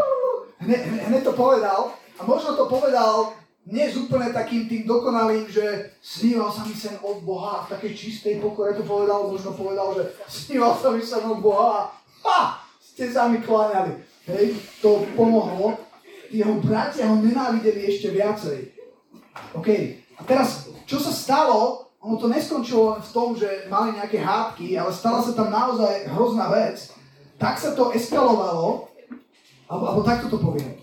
[0.62, 3.34] hneď, hneď to povedal a možno to povedal
[3.68, 7.92] nie s úplne takým tým dokonalým, že sníval sa mi sen od Boha v takej
[8.00, 11.92] čistej pokore to povedal, možno povedal, že sníval sa mi sen od Boha
[12.24, 14.00] ha, ste sa mi kláňali.
[14.28, 15.87] Hej, to pomohlo.
[16.32, 18.76] Jeho bratia ho nenávideli ešte viacej.
[19.54, 19.70] OK,
[20.18, 24.78] a teraz, čo sa stalo, ono to neskončilo len v tom, že mali nejaké hádky,
[24.78, 26.94] ale stala sa tam naozaj hrozná vec.
[27.38, 28.90] Tak sa to eskalovalo,
[29.70, 30.80] alebo, alebo takto to poviem,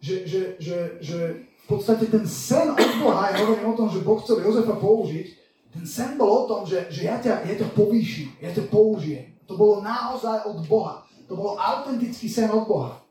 [0.00, 4.00] že, že, že, že v podstate ten sen od Boha, ja hovorím o tom, že
[4.00, 5.26] Boh chcel Jozefa použiť,
[5.68, 9.36] ten sen bol o tom, že, že ja, ťa, ja ťa povýšim, ja ťa použijem.
[9.44, 11.04] To bolo naozaj od Boha.
[11.28, 13.04] To bol autentický sen od Boha.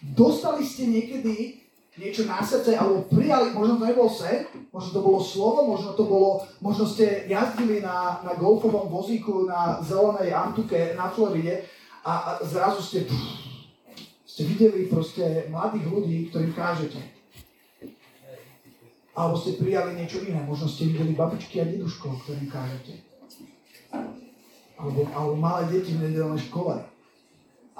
[0.00, 1.60] Dostali ste niekedy
[2.00, 6.08] niečo na srdce, alebo prijali, možno to nebol sen, možno to bolo slovo, možno to
[6.08, 11.68] bolo, možno ste jazdili na, na golfovom vozíku na zelenej Antuke na Floride
[12.00, 13.20] a, a zrazu ste, pff,
[14.24, 17.20] ste videli proste mladých ľudí, ktorým kážete
[19.20, 20.40] alebo ste prijali niečo iné.
[20.40, 23.04] Možno ste videli babičky a deduškov, ktorým kážete.
[24.80, 26.80] Alebo, alebo malé deti v nedelnej škole.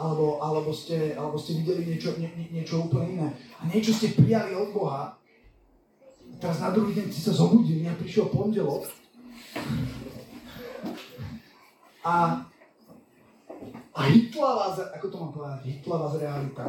[0.01, 3.29] Alebo, alebo, ste, alebo ste videli niečo, nie, niečo úplne iné.
[3.61, 5.13] A niečo ste prijali od Boha.
[5.13, 8.89] A teraz na druhý deň ste sa zobudili a prišiel pondelok.
[12.01, 12.49] A,
[13.93, 16.65] a hitla vás, ako to mám povedať, hitla vás realita.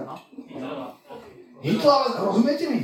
[1.64, 2.84] Hitla vás, rozumiete mi?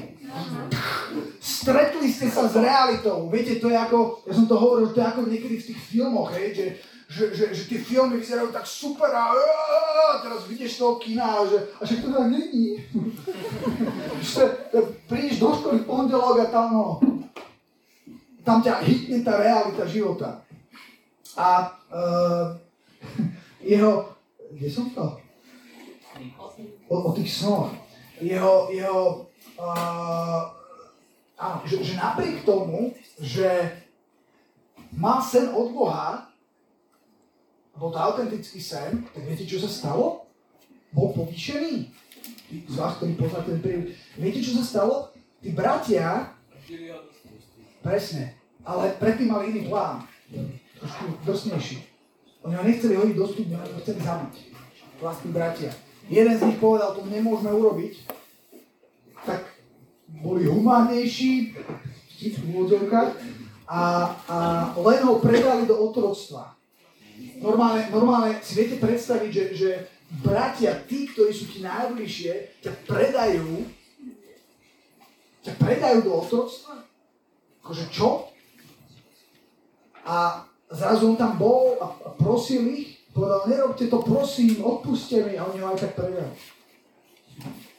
[1.43, 3.27] Stretli ste sa s realitou.
[3.27, 6.31] Viete, to je ako, ja som to hovoril, to je ako niekedy v tých filmoch,
[6.31, 6.65] hej, že,
[7.07, 11.47] že, že, že tie filmy vyzerajú tak super a, a teraz vidieš toho kina a
[11.47, 12.83] že, a že to tak není.
[15.07, 16.99] prídeš do školy pondelok a tam, no,
[18.43, 20.43] tam ťa hitne tá realita života.
[21.39, 22.59] A uh,
[23.63, 24.11] jeho,
[24.51, 25.15] kde som to?
[26.91, 27.71] O, o tých snoch.
[28.19, 30.43] Jeho, jeho uh,
[31.39, 32.91] áno, že, že napriek tomu,
[33.21, 33.47] že
[34.97, 36.26] má sen od Boha,
[37.77, 40.25] bol to autentický sen, tak viete, čo sa stalo?
[40.89, 41.93] Bol povýšený.
[42.49, 43.93] Tí z vás, ktorí poznáte ten príbeh.
[44.17, 45.13] Viete, čo sa stalo?
[45.39, 46.33] Tí bratia,
[47.85, 48.33] presne,
[48.65, 50.09] ale predtým mali iný plán.
[50.81, 51.77] Trošku drsnejší.
[52.43, 54.35] Oni ho nechceli hodiť do studne, oni ho chceli zabiť.
[54.97, 55.71] Vlastní bratia.
[56.09, 57.93] Jeden z nich povedal, to nemôžeme urobiť,
[59.27, 59.43] tak
[60.07, 61.53] boli humánnejší
[62.17, 63.11] v úvodzovkách
[63.69, 63.81] a,
[64.25, 64.37] a
[64.81, 66.56] len ho predali do otroctva.
[67.41, 69.69] Normálne, normálne si viete predstaviť, že, že
[70.25, 73.77] bratia, tí, ktorí sú ti najbližšie, ťa predajú
[75.47, 76.83] ťa predajú do otroctva?
[77.63, 78.27] Akože čo?
[80.03, 85.39] A zrazu on tam bol a, a prosil ich, povedal, nerobte to, prosím, odpuste mi
[85.39, 86.35] a oni ho aj tak predali.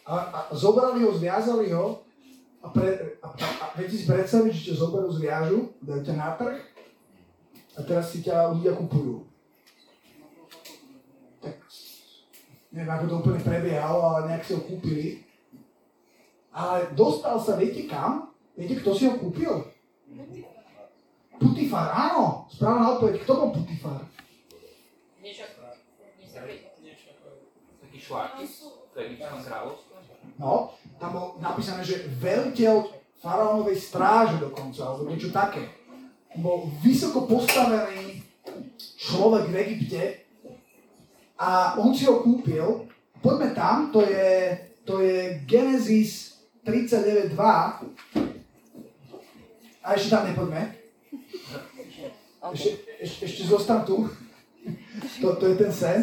[0.08, 2.00] A, a zobrali ho, zviazali ho
[2.64, 6.30] a, pre, a, a, a viete si predstaviť, že ťa zoberú, zviažu, dajú ťa na
[6.40, 6.56] trh
[7.78, 9.22] a teraz si ťa ľudia kupujú.
[11.38, 11.54] Tak
[12.74, 15.22] neviem, ako to úplne prebiehalo, ale nejak si ho kúpili.
[16.50, 18.34] Ale dostal sa, viete kam?
[18.58, 19.70] Viete, kto si ho kúpil?
[21.38, 23.22] Putifar, áno, správna odpoveď.
[23.22, 24.02] Kto bol Putifar?
[28.98, 29.94] Taký kráľovstvo.
[30.42, 32.90] No, tam bol napísané, že veliteľ
[33.22, 35.77] faraónovej stráže dokonca, alebo niečo také.
[36.36, 38.20] Bol vysoko postavený
[38.98, 40.02] človek v Egypte
[41.38, 42.84] a on si ho kúpil.
[43.22, 47.34] Poďme tam, to je, to je Genesis 39.2.
[49.82, 50.76] A ešte tam nepoďme.
[52.52, 54.06] Ešte, ešte, ešte zostan tu.
[55.22, 56.00] To, to je ten sen.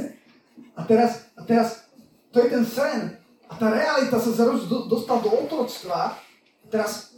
[0.75, 1.87] A teraz, a teraz,
[2.35, 3.15] to je ten sen.
[3.47, 4.31] A tá realita sa
[4.89, 6.17] dostal do otroctva.
[6.67, 7.14] Teraz,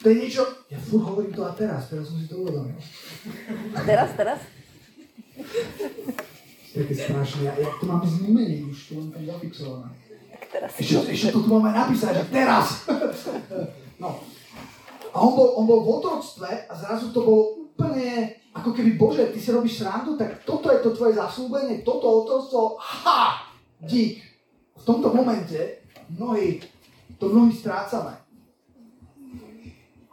[0.00, 2.72] to je niečo, ja furt hovorím to a teraz, teraz som si to uvedomil.
[3.76, 4.40] A teraz, teraz?
[6.72, 9.88] Také strašné, ja, ja to mám zmeniť už, to mám tam zafixované.
[10.80, 12.88] Ešte, ešte to tu máme napísať, že teraz.
[14.02, 14.24] no.
[15.10, 19.28] A on bol, on bol v otroctve a zrazu to bolo úplne, ako keby, Bože,
[19.34, 23.52] ty si robíš srandu, tak toto je to tvoje zaslúbenie, toto otroctvo, ha,
[23.84, 24.22] dík.
[24.80, 26.62] V tomto momente mnohí,
[27.20, 28.16] to mnohí strácame.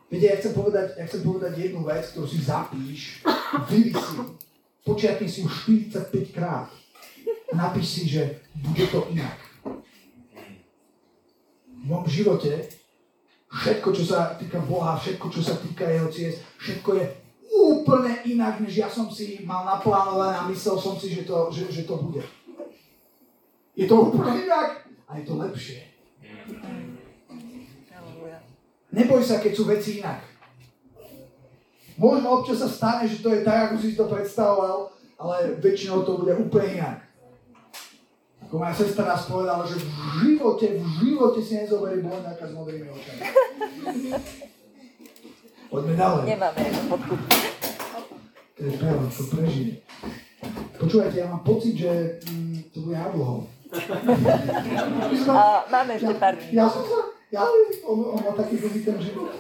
[0.08, 3.28] Viete, ja chcem povedať, ja chcem povedať jednu vec, ktorú si zapíš,
[3.68, 4.24] vyvisí,
[4.88, 6.72] počiatni si už 45 krát.
[7.52, 9.36] Napíš si, že bude to inak.
[11.68, 12.72] V mojom živote
[13.52, 17.06] všetko, čo sa týka Boha, všetko, čo sa týka Jeho ciest, všetko je
[17.52, 21.68] úplne inak, než ja som si mal naplánované a myslel som si, že to, že,
[21.68, 22.24] že to bude.
[23.76, 25.80] Je to úplne inak a je to lepšie.
[28.92, 30.24] Neboj sa, keď sú veci inak.
[31.98, 36.22] Možno občas sa stane, že to je tak, ako si to predstavoval, ale väčšinou to
[36.22, 37.00] bude úplne inak.
[38.48, 39.90] Ako moja sestra nás povedala, že v
[40.24, 43.22] živote, v živote si nezoberie nejaká s modrými očami.
[45.68, 46.24] Poďme ďalej.
[46.32, 46.64] Nemáme.
[48.56, 49.74] To je perlo, čo prežije.
[50.78, 52.96] Počúvajte, ja mám pocit, že mm, to bude.
[55.28, 56.54] A máme ešte pár minút.
[56.56, 57.44] Ja som sa, ja,
[57.84, 59.36] on, on má taký dlhý ten život.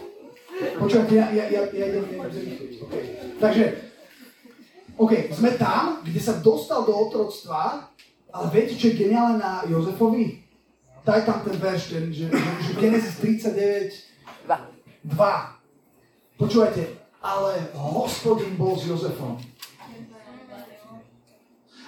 [0.58, 2.72] Počúvajte, ja, ja, ja, ja idem, idem zrýchliť.
[3.38, 3.64] Takže,
[4.98, 7.94] OK, sme tam, kde sa dostal do otroctva,
[8.34, 10.42] ale viete, čo je geniálne na Jozefovi?
[11.06, 13.94] Daj tam ten verš, ten, že, že, Genesis 39,
[14.44, 14.58] Dva.
[15.04, 16.40] 2.
[16.42, 16.84] Počúvajte,
[17.24, 19.40] ale hospodin bol s Jozefom.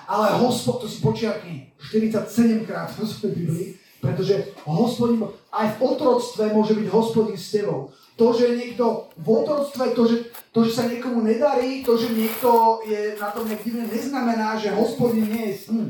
[0.09, 3.67] Ale hospod, to si počiarkni, 47 krát v svojej Biblii,
[3.99, 7.91] pretože hospodin, aj v otroctve môže byť hospodin s tebou.
[8.15, 10.17] To, že niekto v otroctve, to že,
[10.51, 14.75] to, že sa niekomu nedarí, to, že niekto je na tom nejak divne, neznamená, že
[14.75, 15.89] hospodin nie je s ním.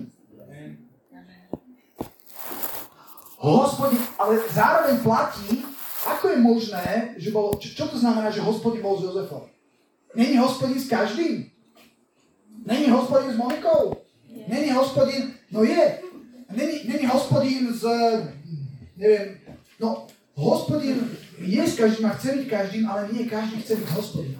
[3.39, 5.63] Hospodin, ale zároveň platí,
[6.05, 9.47] ako je možné, že bol, čo, čo to znamená, že hospodin bol s Jozefom?
[10.11, 11.47] Není hospodin s každým?
[12.65, 13.95] Není hospodin s Monikou?
[14.47, 16.08] Není hospodin, no je.
[16.49, 17.85] Není, není hospodin s,
[18.97, 19.38] neviem,
[19.79, 24.38] no hospodin je s každým a chce byť každým, ale nie každý chce byť hospodin.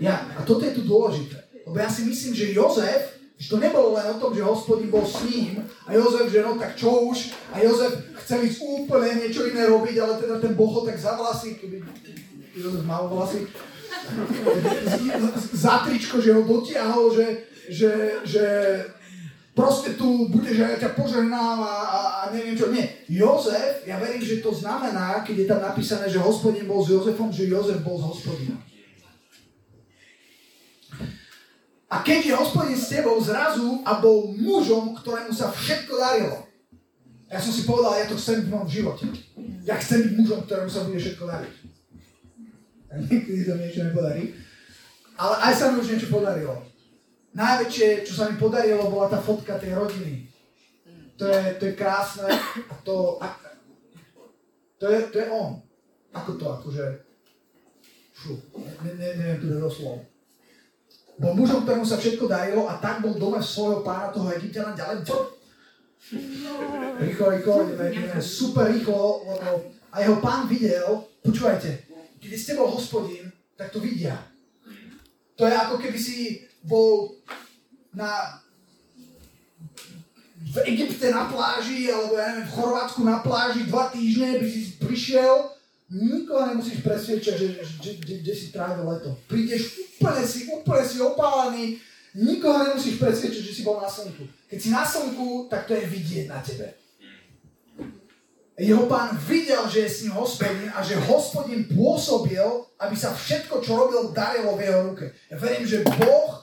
[0.00, 1.36] Ja, a toto je tu dôležité.
[1.66, 3.02] Lebo ja si myslím, že Jozef,
[3.38, 6.56] že to nebolo len o tom, že hospodin bol s ním a Jozef, že no
[6.56, 7.92] tak čo už, a Jozef
[8.24, 11.84] chcel ísť úplne niečo iné robiť, ale teda ten Boh ho tak za vlasy, keby
[12.56, 13.46] Jozef mal vlasy,
[15.52, 17.26] za tričko, že ho dotiahol, že,
[17.68, 17.92] že,
[18.24, 18.44] že
[19.54, 22.68] proste tu budeš a ja ťa požehnám a, a, a neviem čo.
[22.74, 23.06] Nie.
[23.06, 27.30] Jozef, ja verím, že to znamená, keď je tam napísané, že hospodin bol s Jozefom,
[27.30, 28.58] že Jozef bol s hospodinom.
[31.94, 36.38] A keď je hospodin s tebou zrazu a bol mužom, ktorému sa všetko darilo.
[37.30, 39.06] Ja som si povedal, ja to chcem v mojom živote.
[39.62, 41.54] Ja chcem byť mužom, ktorému sa bude všetko dariť.
[42.90, 44.34] A niekedy sa mi niečo nepodarí.
[45.14, 46.73] Ale aj sa mi už niečo podarilo.
[47.34, 50.30] Najväčšie, čo sa mi podarilo, bola tá fotka tej rodiny.
[51.18, 52.30] To je, to je krásne.
[52.86, 53.18] To,
[54.78, 55.58] to, je, to je on.
[56.14, 56.84] Ako to, akože...
[58.14, 60.06] Fú, ne, ne, neviem tu doslov.
[61.18, 65.02] Bol mužom, ktorému sa všetko darilo a tak bol doma svojho pána, toho Egyptiana, ďalej.
[67.02, 67.54] Rýchlo, rýchlo,
[68.22, 71.70] super rýchlo, lebo a jeho pán videl, počúvajte,
[72.18, 74.18] keď s tebou hospodin, tak to vidia.
[75.38, 77.20] To je ako keby si bol
[77.92, 78.40] na
[80.54, 84.78] v Egypte na pláži, alebo ja neviem, v Chorvátsku na pláži dva týždne by si
[84.78, 85.50] prišiel,
[85.90, 89.18] nikoho nemusíš presvedčať, že, že, že, že, si trávil leto.
[89.26, 91.64] Prídeš úplne si, úplne si opálený,
[92.14, 94.22] nikoho nemusíš presvedčať, že si bol na slnku.
[94.46, 96.70] Keď si na slnku, tak to je vidieť na tebe.
[98.54, 102.46] Jeho pán videl, že je s ním hospodin a že hospodin pôsobil,
[102.78, 105.10] aby sa všetko, čo robil, darilo v jeho ruke.
[105.26, 106.33] Ja verím, že Boh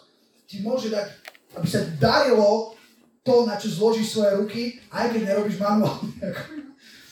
[0.52, 1.08] ti môže dať,
[1.56, 2.76] aby sa darilo
[3.24, 4.62] to, na čo zložíš svoje ruky,
[4.92, 6.12] aj keď nerobíš manuálne.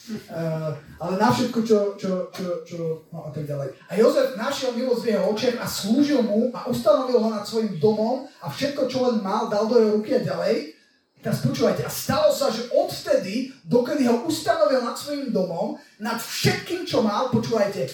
[0.10, 3.69] Uh, ale na všetko, čo, čo, čo, čo, no a tak ďalej.
[3.86, 7.77] A Jozef našiel milosť v jeho očiach a slúžil mu a ustanovil ho nad svojim
[7.77, 10.73] domom a všetko, čo len mal, dal do jeho ruky a ďalej.
[11.21, 16.90] Teraz počúvajte, a stalo sa, že odvtedy, dokedy ho ustanovil nad svojim domom, nad všetkým,
[16.90, 17.85] čo mal, počúvajte,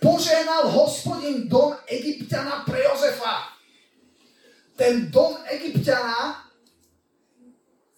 [0.00, 3.57] poženal hospodin dom Egyptiana pre Jozefa.
[4.78, 6.46] Ten dom Egyptiana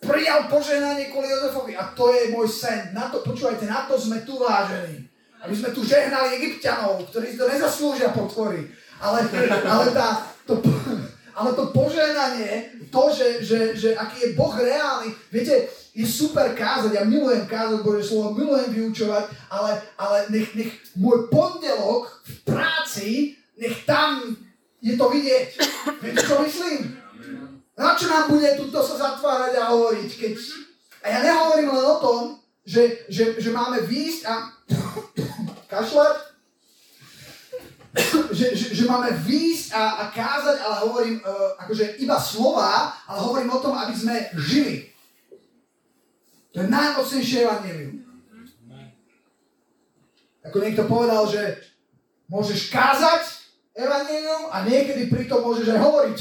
[0.00, 1.76] prijal požehnanie kvôli Jozefovi.
[1.76, 2.96] A to je môj sen.
[2.96, 5.04] Na to, počúvajte, na to sme tu vážení.
[5.44, 8.64] Aby sme tu žehnali Egyptianov, ktorí to nezaslúžia potvory.
[9.00, 9.28] Ale,
[9.68, 10.60] ale, tá, to,
[11.36, 16.96] ale to požehnanie, to, že, že, že aký je Boh reálny, viete, je super kázať,
[16.96, 23.08] ja milujem kázať Bože slovo, milujem vyučovať, ale, ale nech, nech môj pondelok v práci,
[23.56, 24.36] nech tam
[24.80, 25.48] Je to vidieť.
[26.00, 26.96] Viete, čo myslím?
[27.76, 30.32] Na čo nám bude tuto sa zatvárať a hovoriť, keď...
[31.00, 32.20] A ja nehovorím len o tom,
[32.64, 34.52] že, že, že máme výjsť a
[35.68, 36.16] kašľať,
[38.30, 43.18] že, že, že máme výjsť a, a kázať, ale hovorím uh, akože iba slova, ale
[43.20, 44.92] hovorím o tom, aby sme žili.
[46.52, 48.04] To je najmocnejšie evangelium.
[50.40, 51.64] Ako niekto povedal, že
[52.28, 53.39] môžeš kázať
[53.74, 56.18] evangelium a niekedy pritom môžeš aj hovoriť.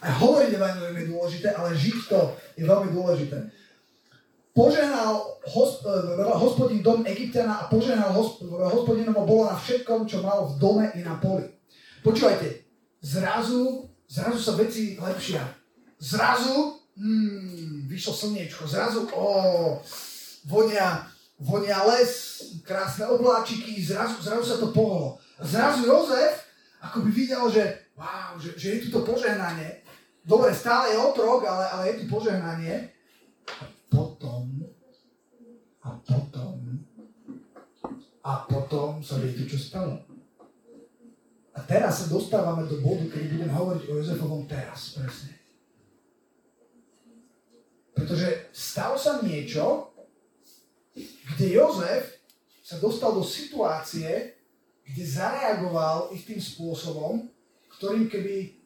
[0.00, 2.20] Aj hovoriť evangelium je dôležité, ale žiť to
[2.56, 3.38] je veľmi dôležité.
[4.50, 10.58] Poženal hosp- e, dom Egyptiana a poženal hosp- hospodinovo bolo na všetkom, čo malo v
[10.58, 11.46] dome i na poli.
[12.02, 12.64] Počúvajte,
[13.00, 15.44] zrazu, zrazu sa veci lepšia.
[16.00, 19.78] Zrazu, mm, vyšlo slniečko, zrazu, ó,
[20.48, 21.06] vonia,
[21.38, 25.20] vonia les, krásne obláčiky, zrazu, zrazu sa to pohlo.
[25.40, 29.84] Zrazu Jozef ako by videl, že, wow, že, že je tu to požehnanie.
[30.24, 32.88] Dobre, stále je otrok, ale, ale je tu požehnanie.
[33.44, 34.48] A potom,
[35.84, 36.56] a potom,
[38.24, 40.00] a potom sa viete, čo stalo.
[41.52, 45.36] A teraz sa dostávame do bodu, keď budem hovoriť o Jozefovom teraz, presne.
[47.92, 49.92] Pretože stalo sa niečo,
[51.36, 52.24] kde Jozef
[52.64, 54.39] sa dostal do situácie,
[54.90, 57.30] kde zareagoval istým spôsobom,
[57.78, 58.58] ktorým keby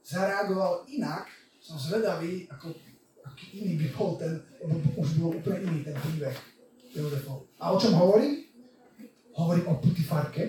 [0.00, 1.28] zareagoval inak,
[1.60, 2.72] som zvedavý, ako,
[3.26, 6.36] aký iný by bol ten, lebo už bol úplne iný ten príbeh.
[7.60, 8.48] A o čom hovorím?
[9.36, 10.48] Hovorím o Putifarke.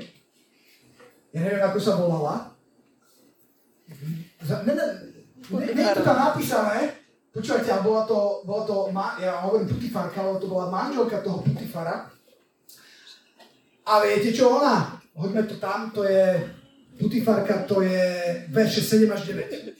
[1.35, 2.55] Ja neviem, ako sa volala.
[4.47, 4.87] Ne, ne, ne,
[5.75, 6.95] nie je to tam napísané,
[7.35, 8.75] počúvajte, ale bola to, bola to
[9.19, 12.07] ja hovorím Putifarka, ale to bola manželka toho Putifara.
[13.87, 14.96] A viete čo ona?
[15.17, 16.53] Hoďme to tam, to je
[16.99, 18.05] Putifarka, to je
[18.53, 19.73] verše 7 až 9.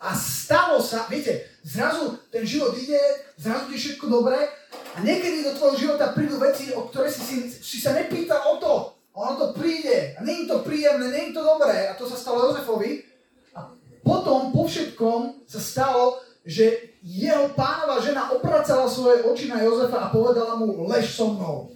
[0.00, 2.96] A stalo sa, viete, zrazu ten život ide,
[3.36, 4.48] zrazu je všetko dobré
[4.96, 8.56] a niekedy do tvojho života prídu veci, o ktoré si, si, si sa nepýtal o
[8.56, 8.72] to.
[9.12, 10.16] A ono to príde.
[10.16, 11.92] A je to príjemné, je to dobré.
[11.92, 13.04] A to sa stalo Jozefovi.
[13.52, 13.68] A
[14.00, 20.12] potom, po všetkom, sa stalo, že jeho pánova žena opracala svoje oči na Jozefa a
[20.12, 21.72] povedala mu, lež so mnou.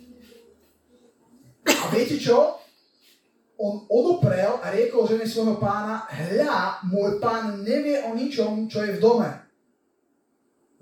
[1.64, 2.64] A viete čo?
[3.64, 8.98] on odoprel a riekol žene svojho pána, hľa, môj pán nevie o ničom, čo je
[8.98, 9.30] v dome.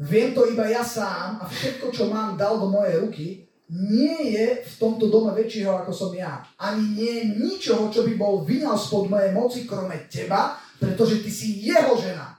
[0.03, 3.26] Viem to iba ja sám a všetko, čo mám, dal do mojej ruky,
[3.72, 6.45] nie je v tomto dome väčšieho, ako som ja.
[6.61, 11.30] Ani nie je ničoho, čo by bol vynal spod mojej moci, krome teba, pretože ty
[11.30, 12.37] si jeho žena.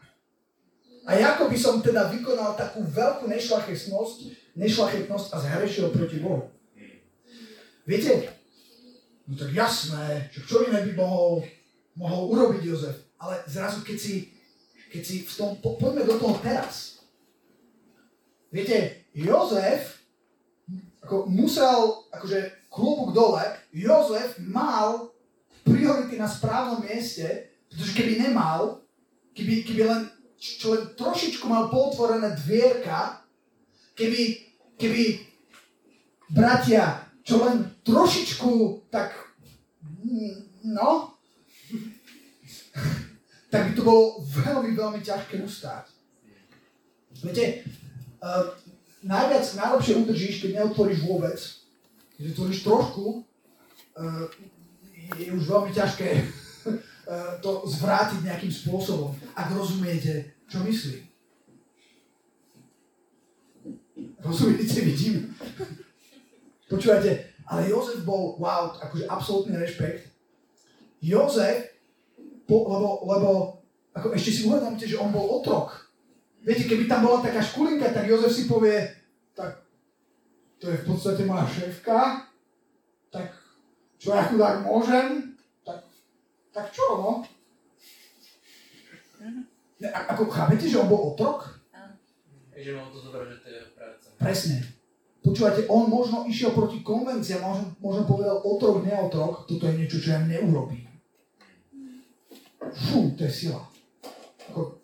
[1.03, 4.17] A ako by som teda vykonal takú veľkú nešlachetnosť,
[4.55, 6.47] nešlachetnosť a zhrešil proti Bohu.
[7.83, 8.31] Viete,
[9.23, 11.47] No tak jasné, že čo iné by mohol,
[11.95, 13.07] mohol urobiť Jozef.
[13.15, 14.35] Ale zrazu, keď si,
[14.91, 16.99] keď si v tom, po, poďme do toho teraz.
[18.51, 20.03] Viete, Jozef
[21.03, 25.11] ako musel, akože klobúk dole, Jozef mal
[25.63, 28.83] priority na správnom mieste, pretože keby nemal,
[29.35, 30.01] keby, keby len,
[30.43, 33.23] čo len trošičku mal potvorené dvierka,
[33.95, 34.43] keby,
[34.75, 35.23] keby
[36.27, 39.15] bratia čo len trošičku tak,
[40.67, 41.15] no,
[43.51, 45.87] tak by to bolo veľmi, veľmi ťažké ustáť.
[47.23, 47.63] Viete,
[48.19, 48.51] uh,
[48.99, 51.39] najviac, najlepšie udržíš, keď neotvoríš vôbec.
[52.19, 54.27] Keď otvoríš trošku, uh,
[55.15, 56.09] je už veľmi ťažké
[57.43, 61.03] to zvrátiť nejakým spôsobom, ak rozumiete, čo myslím.
[64.23, 65.35] Rozumiete, vidím.
[66.71, 67.11] Počúvajte,
[67.51, 70.07] ale Jozef bol, wow, akože absolútny rešpekt.
[71.03, 71.75] Jozef,
[72.47, 73.29] po, lebo, lebo
[73.91, 75.91] ako ešte si uvedomte, že on bol otrok.
[76.43, 78.79] Viete, keby tam bola taká škulinka, tak Jozef si povie,
[79.35, 79.63] tak
[80.59, 82.31] to je v podstate moja šéfka,
[83.11, 83.35] tak
[83.99, 85.32] čo ja chudák môžem,
[86.53, 87.11] tak čo, no?
[89.81, 91.59] Ne, ako chápete, že on bol otrok?
[92.53, 94.07] Takže mal to zobrať, že to je práca.
[94.21, 94.57] Presne.
[95.23, 100.13] Počúvate, on možno išiel proti konvenciám, možno, možno povedal otrok, neotrok, toto je niečo, čo
[100.13, 100.85] ja neurobím.
[102.75, 103.63] Fú, to je sila.
[104.51, 104.77] Ako,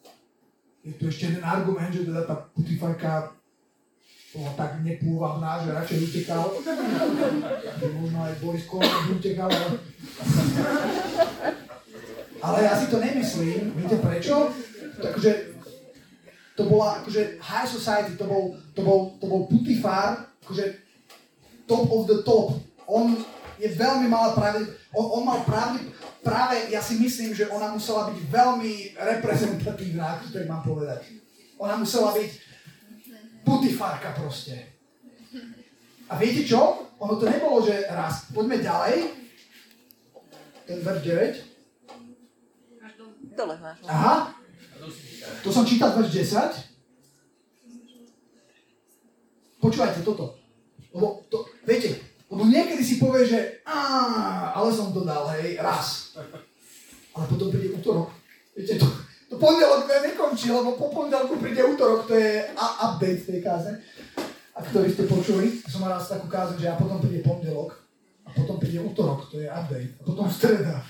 [0.81, 3.35] je tu ešte jeden argument, že teda tá putifarka
[4.33, 6.43] bola tak nepôvabná, že radšej utekal.
[7.99, 9.49] možno aj Boris Kolár utekal.
[9.51, 9.77] Ale...
[12.41, 13.75] ale ja si to nemyslím.
[13.75, 14.51] Viete prečo?
[14.99, 15.59] Takže
[16.59, 20.75] to bola akože high society, to bol, to bol, to bol putifár, akože
[21.63, 22.59] top of the top.
[22.83, 23.15] On
[23.55, 24.67] je veľmi malá pravde.
[24.91, 25.87] On, on mal pravde,
[26.19, 30.99] práve ja si myslím, že ona musela byť veľmi reprezentatívna, ako to mám povedať.
[31.59, 32.31] Ona musela byť
[33.47, 34.79] putifárka proste.
[36.09, 36.91] A viete čo?
[36.99, 38.27] Ono to nebolo, že raz.
[38.33, 38.95] Poďme ďalej.
[40.67, 41.48] Ten verš 9.
[43.35, 43.77] Dole máš.
[43.85, 44.33] Aha.
[45.43, 46.79] To som čítal verš 10.
[49.59, 50.39] Počúvajte toto.
[50.95, 51.99] Lebo to, viete,
[52.31, 53.39] lebo niekedy si povie, že
[54.55, 56.15] ale som to dal, hej, raz.
[57.13, 58.09] Ale potom príde útorok.
[58.55, 58.87] Viete, to,
[59.29, 63.71] to pondelok nekončí, lebo po pondelku príde útorok, to je a- update tej káze.
[64.55, 67.75] A ktorý ste počuli, som mal raz takú kázu, že a potom príde pondelok,
[68.23, 70.83] a potom príde útorok, to je update, a potom streda.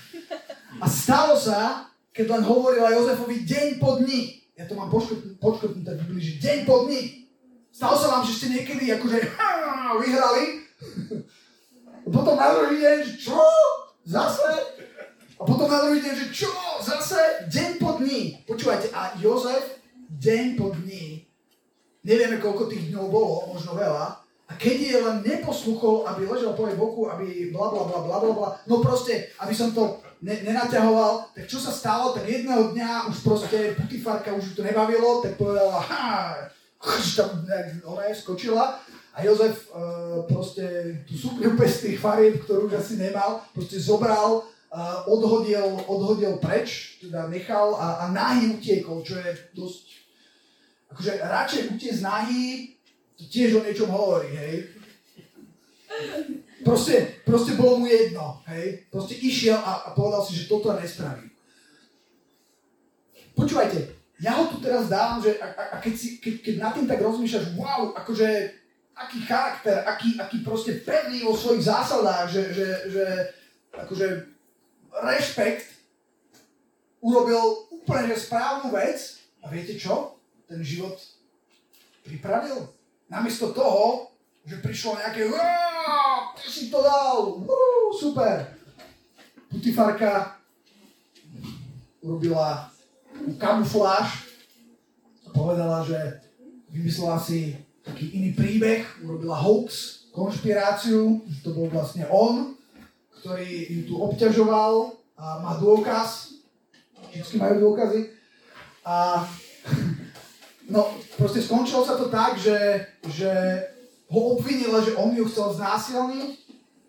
[0.78, 4.42] A stalo sa, keď len hovorila Jozefovi deň po dni.
[4.58, 7.30] Ja to mám počkrt- počkrtnuté v Biblii, že deň po dni.
[7.70, 9.18] Stalo sa vám, že ste niekedy akože
[10.02, 10.44] vyhrali?
[12.14, 13.38] Potom na druhý deň, že čo?
[14.02, 14.50] Zase?
[15.38, 16.50] A potom na druhý deň, že čo?
[16.82, 17.46] Zase?
[17.48, 18.42] Deň po dni.
[18.44, 19.78] Počúvajte, a Jozef
[20.10, 21.22] deň po dni,
[22.02, 26.66] nevieme koľko tých dňov bolo, možno veľa, a keď je len neposluchol, aby ležel po
[26.66, 31.32] jej boku, aby bla bla bla bla bla, no proste, aby som to ne, nenaťahoval,
[31.34, 35.80] tak čo sa stalo, tak jedného dňa už proste Putifarka už to nebavilo, tak povedala,
[35.80, 36.36] ha,
[37.16, 37.30] tam
[37.84, 38.80] ona je skočila
[39.12, 44.46] a Jozef uh, proste tú sukňu bez tých farieb, ktorú už asi nemal, proste zobral,
[44.72, 49.84] uh, odhodil, odhodil preč, teda nechal a, a nahý utiekol, čo je dosť,
[50.94, 52.76] akože radšej utiec nahý,
[53.18, 54.79] to tiež o niečom hovorí, hej.
[56.60, 58.86] Proste, proste bolo mu jedno, hej.
[58.92, 61.26] Proste išiel a, a povedal si, že toto nespraví.
[63.34, 63.78] Počúvajte,
[64.20, 66.86] ja ho tu teraz dávam, že a, a, a keď, si, keď, keď nad tým
[66.86, 68.28] tak rozmýšľaš, wow, akože
[68.92, 73.04] aký charakter, aký, aký proste pevný vo svojich zásadách, že, že, že
[73.72, 74.06] akože
[75.00, 75.64] rešpekt
[77.00, 80.20] urobil úplne že správnu vec a viete čo?
[80.44, 81.00] Ten život
[82.04, 82.68] pripravil.
[83.08, 84.12] Namiesto toho,
[84.46, 88.56] že prišlo nejaké "Uá, ty si to dal, Uú, super.
[89.50, 90.40] Putifarka
[92.00, 92.70] urobila
[93.36, 94.30] kamufláž
[95.26, 95.98] a povedala, že
[96.70, 102.54] vymyslela si taký iný príbeh, urobila hoax, konšpiráciu, že to bol vlastne on,
[103.20, 106.40] ktorý ju tu obťažoval a má dôkaz,
[107.10, 108.10] vždycky majú dôkazy.
[108.86, 109.26] A
[110.74, 113.30] no, proste skončilo sa to tak, že, že
[114.10, 116.30] ho obvinila, že on ju chcel znásilniť,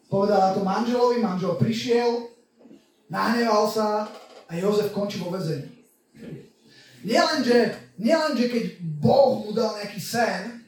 [0.09, 2.27] povedala to manželovi, manžel prišiel,
[3.07, 4.09] nahneval sa
[4.49, 5.69] a Jozef končí vo väzení.
[7.05, 10.65] Nielenže, nielenže keď Boh mu dal nejaký sen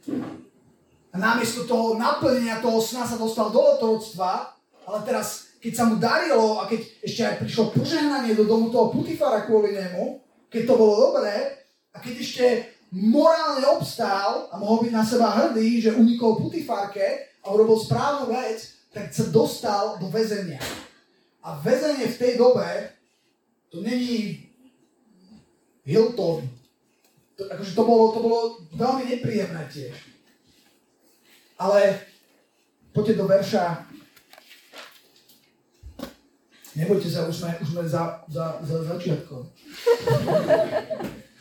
[1.13, 4.53] a namiesto toho naplnenia toho sna sa dostal do otroctva,
[4.89, 8.89] ale teraz, keď sa mu darilo a keď ešte aj prišlo požehnanie do domu toho
[8.89, 12.45] Putifara kvôli nemu, keď to bolo dobré, a keď ešte
[12.93, 18.85] morálne obstál a mohol byť na seba hrdý, že unikol Putifarke a urobil správnu vec,
[18.93, 20.61] tak sa dostal do väzenia.
[21.41, 22.93] A väzenie v tej dobe,
[23.73, 24.45] to není
[25.81, 26.45] Hilton.
[27.33, 28.39] To, akože to, bolo, to bolo
[28.77, 29.97] veľmi nepríjemné tiež.
[31.57, 31.97] Ale
[32.93, 33.89] poďte do verša.
[36.77, 39.41] Nebojte sa, už sme, už sme za, za, za začiatkom.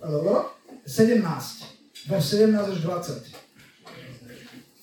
[0.00, 0.50] Dobro?
[0.86, 1.24] 17.
[2.08, 3.36] Verš 17 až 20.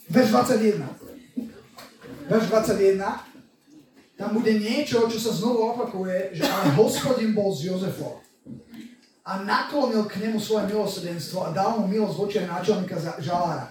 [0.10, 0.86] Verš 21.
[2.30, 3.02] Verš 21.
[4.18, 8.18] Tam bude niečo, čo sa znovu opakuje, že ale hospodin bol s Jozefom
[9.28, 13.68] a naklonil k nemu svoje milosrdenstvo a dal mu milosť v očiach náčelníka žalára.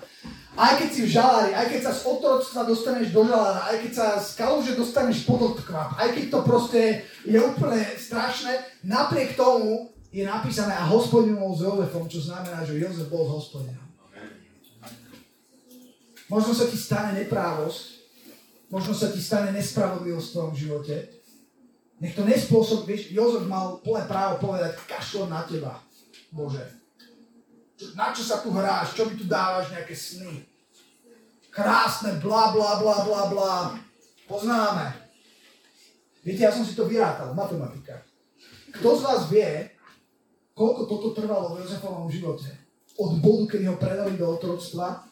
[0.52, 3.92] Aj keď si v žalári, aj keď sa z otroctva dostaneš do žalára, aj keď
[3.96, 6.82] sa z kaluže dostaneš pod odkvap, aj keď to proste
[7.24, 8.52] je úplne strašné,
[8.84, 13.82] napriek tomu je napísané a hospodin bol s Jozefom, čo znamená, že Jozef bol s.
[16.26, 18.02] Možno sa ti stane neprávosť,
[18.66, 20.96] možno sa ti stane nespravodlivosť v tvojom živote,
[21.96, 25.80] nech to nespôsob, vieš, Jozef mal plné právo povedať, kašlo na teba,
[26.28, 26.66] Bože.
[27.96, 30.44] Na čo sa tu hráš, čo mi tu dávaš nejaké sny?
[31.52, 33.56] Krásne, bla, bla, bla, bla, bla.
[34.28, 34.92] Poznáme.
[36.20, 38.02] Viete, ja som si to vyrátal, matematika.
[38.76, 39.75] Kto z vás vie,
[40.56, 42.48] koľko toto trvalo v Jozefovom živote?
[42.96, 45.04] Od bodu, kedy ho predali do otroctva,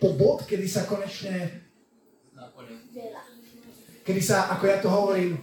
[0.00, 1.68] po bod, kedy sa konečne,
[4.00, 5.36] kedy sa, ako ja to hovorím,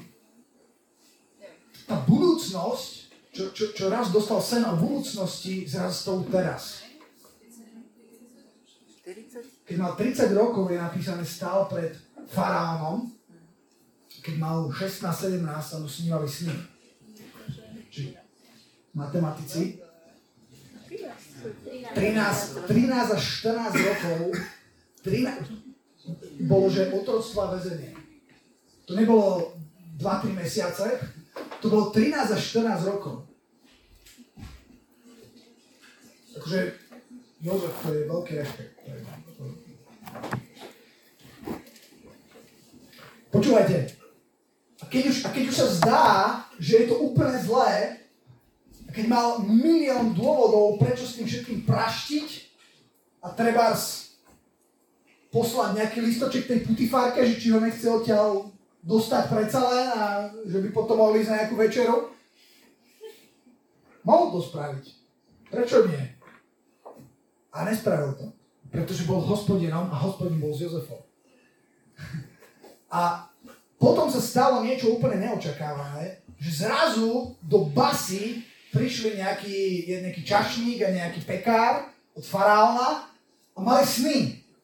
[1.86, 2.90] tá budúcnosť,
[3.30, 6.82] čo, čo, čo raz dostal sen o budúcnosti, zrazu to teraz.
[9.06, 9.56] 40?
[9.66, 11.94] keď mal 30 rokov, je napísané, stál pred
[12.30, 13.10] faraónom,
[14.22, 16.75] keď mal 16-17 sa mu snívali sny.
[18.96, 19.80] Matematici.
[21.94, 24.34] 13, 13 až 14 rokov
[25.06, 27.94] 13, bolo, že otroctvo a väzenie.
[28.90, 29.54] To nebolo
[30.02, 30.98] 2-3 mesiace,
[31.62, 33.30] to bolo 13 až 14 rokov.
[36.34, 36.74] Takže
[37.46, 38.74] Jozef, to je veľký rešpekt.
[43.30, 43.78] Počúvajte,
[44.82, 46.06] a keď, už, a keď už sa zdá,
[46.58, 48.05] že je to úplne zlé,
[48.96, 52.30] keď mal milión dôvodov, prečo s tým všetkým praštiť
[53.20, 53.76] a treba
[55.36, 60.04] poslať nejaký listoček tej putifárke, že či ho nechce odtiaľ dostať predsa len a
[60.48, 61.96] že by potom mohli ísť na nejakú večeru.
[64.08, 64.86] Mohol to spraviť.
[65.52, 66.02] Prečo nie?
[67.52, 68.32] A nespravil to.
[68.72, 71.04] Pretože bol hospodinom a hospodin bol s Jozefom.
[72.88, 73.28] A
[73.76, 78.46] potom sa stalo niečo úplne neočakávané, že zrazu do basy
[78.76, 83.08] prišli nejaký, nejaký čašník a nejaký pekár od faraóna
[83.56, 84.18] a mali sny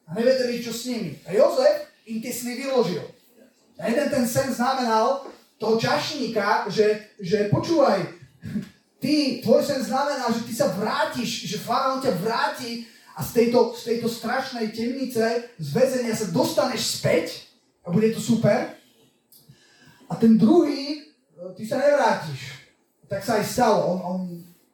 [0.04, 1.16] a nevedeli, čo s nimi.
[1.24, 3.08] A Jozef im tie sny vyložil.
[3.80, 5.24] A jeden ten sen znamenal
[5.56, 8.04] toho čašníka, že, že počúvaj,
[9.00, 12.84] ty, tvoj sen znamená, že ty sa vrátiš, že faraón ťa vráti
[13.16, 17.48] a z tejto, z tejto strašnej temnice, z väzenia sa dostaneš späť
[17.80, 18.76] a bude to super.
[20.06, 21.08] A ten druhý,
[21.56, 22.61] ty sa nevrátiš.
[23.08, 23.78] Tak sa aj stalo.
[23.86, 24.20] On, on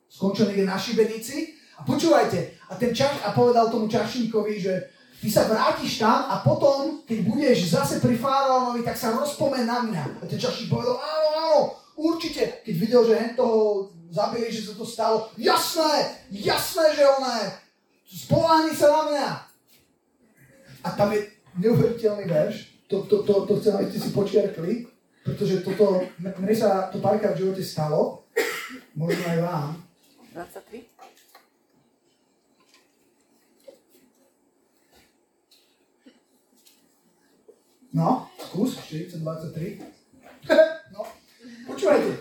[0.09, 1.55] skončil niekde na šibenici.
[1.79, 4.75] A počúvajte, a, ten čaš, a povedal tomu čašníkovi, že
[5.23, 9.87] ty sa vrátiš tam a potom, keď budeš zase pri faraónovi, tak sa rozpomen na
[9.87, 10.03] mňa.
[10.19, 11.61] A ten čašník povedal, áno, áno,
[11.95, 12.67] určite.
[12.67, 17.49] Keď videl, že hen toho zabili, že sa to stalo, jasné, jasné, že ona je.
[18.27, 19.29] Spoláhni sa na mňa.
[20.83, 21.31] A tam je
[21.63, 24.89] neuveriteľný verš, to, to, to, to chcem, aby ste si počiarkli,
[25.29, 28.25] pretože toto, mne sa to párkrát v živote stalo,
[28.97, 29.69] možno aj vám.
[30.33, 30.89] 23?
[37.93, 39.85] No, skús, 4023.
[40.97, 41.05] no,
[41.69, 42.13] počúvajte.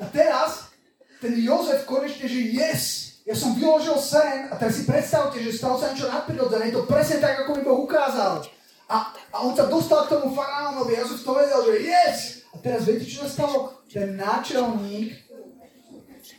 [0.00, 0.72] A teraz
[1.20, 2.84] ten Jozef konečne, že yes,
[3.28, 6.88] ja som vyložil sen a teraz si predstavte, že stalo sa niečo nadprirodzené, je to
[6.88, 8.40] presne tak, ako mi Boh ukázal.
[8.88, 12.37] A, a on sa dostal k tomu faraónovi, ja som to vedel, že yes!
[12.52, 13.84] A teraz viete, čo sa stalo?
[13.88, 15.28] Ten náčelník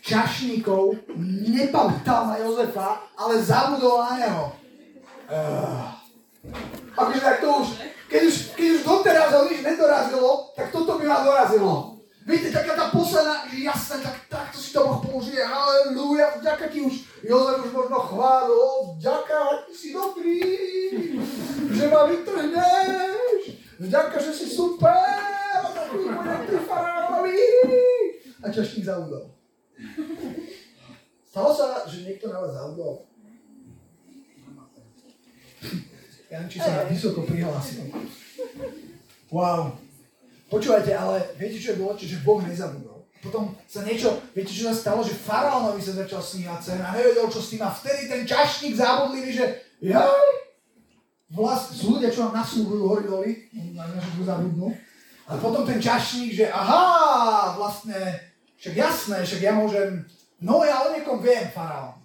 [0.02, 1.06] čašníkov
[1.50, 4.46] nepamätal na Jozefa, ale zabudol na neho.
[5.30, 6.00] Uh.
[6.98, 7.68] Akože tak to už,
[8.10, 12.00] keď už, keď už doteraz ho nič nedorazilo, tak toto by ma dorazilo.
[12.30, 16.94] Viete, taká tá posledná, jasné, tak takto si to Boh použije, halleluja, vďaka ti už,
[17.26, 18.70] Jozef už možno chválil,
[19.02, 20.42] vďaka, ty si dobrý,
[21.74, 23.42] že ma vytrhneš,
[23.82, 25.19] vďaka, že si super,
[28.40, 29.34] A čašník zaudol.
[31.30, 33.06] Stalo sa, že niekto na vás zaudol?
[36.30, 37.90] Janči sa vysoko prihlásil.
[39.34, 39.78] Wow.
[40.50, 43.06] Počúvajte, ale viete, čo je dôležité, že Boh nezabudol.
[43.20, 47.28] Potom sa niečo, viete, čo sa stalo, že faraónovi sa začal snívať sen a nevedel,
[47.30, 47.62] čo s tým.
[47.66, 49.46] A vtedy ten čašník zábudlivý, že
[49.84, 50.30] jaj,
[51.30, 53.32] vlast, sú ľudia, čo vám nasúbujú hori doli,
[53.76, 54.74] na tu zabudnú.
[55.30, 57.96] A potom ten čašník, že aha, vlastne,
[58.58, 60.02] však jasné, však ja môžem,
[60.42, 62.02] no ja o niekom viem, faraón.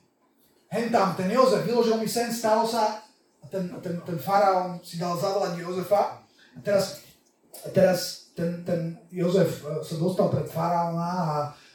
[0.68, 3.05] Hen tam, ten Jozef, vyložil mi sen, stalo sa,
[3.45, 6.25] a ten, ten, ten faraón si dal zavolať Jozefa.
[6.57, 7.05] A teraz,
[7.64, 11.35] a teraz ten, ten Jozef e, sa dostal pred faraóna a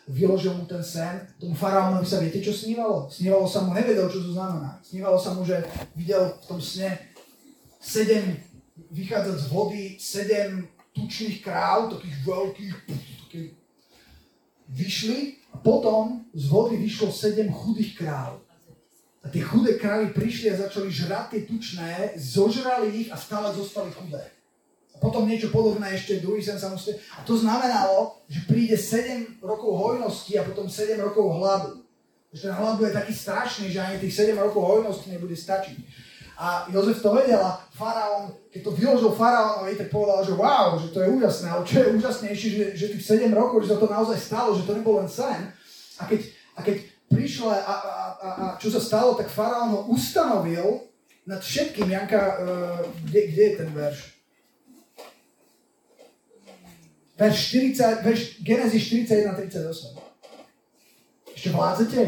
[0.09, 1.29] vyložil mu ten sen.
[1.37, 3.05] Tomu faraónovi sa viete, čo snívalo?
[3.13, 4.81] Snívalo sa mu, nevedel, čo to znamená.
[4.81, 5.61] Snívalo sa mu, že
[5.93, 6.97] videl v tom sne
[7.77, 8.41] sedem
[8.89, 10.65] vychádzať z vody, sedem
[10.95, 12.73] tučných kráv, takých veľkých,
[13.27, 13.51] takých,
[14.69, 15.19] vyšli
[15.53, 18.41] a potom z vody vyšlo sedem chudých kráv.
[19.19, 23.91] A tie chudé krávy prišli a začali žrať tie tučné, zožrali ich a stále zostali
[23.91, 24.39] chudé
[24.99, 26.75] potom niečo podobné ešte druhý sen sa.
[27.15, 31.87] A to znamenalo, že príde 7 rokov hojnosti a potom 7 rokov hladu.
[32.35, 35.77] Že ten hlad bude taký strašný, že ani tých 7 rokov hojnosti nebude stačiť.
[36.39, 40.95] A Jozef to vedel a faraón, keď to vyložil faraónovi, tak povedal, že wow, že
[40.95, 41.51] to je úžasné.
[41.51, 44.63] Ale čo je úžasnejšie, že, že tých 7 rokov, že sa to naozaj stalo, že
[44.63, 45.51] to nebol len sen.
[45.99, 46.79] A keď, a keď
[47.11, 50.87] prišlo a, a, a, a čo sa stalo, tak faraón ho ustanovil
[51.27, 51.91] nad všetkým.
[51.91, 54.19] Janka, uh, kde, kde je ten verš?
[57.19, 59.99] verš 40, verš Genesis 41 38.
[61.35, 62.01] Ešte vládzete?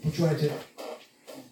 [0.00, 0.48] Počúvajte,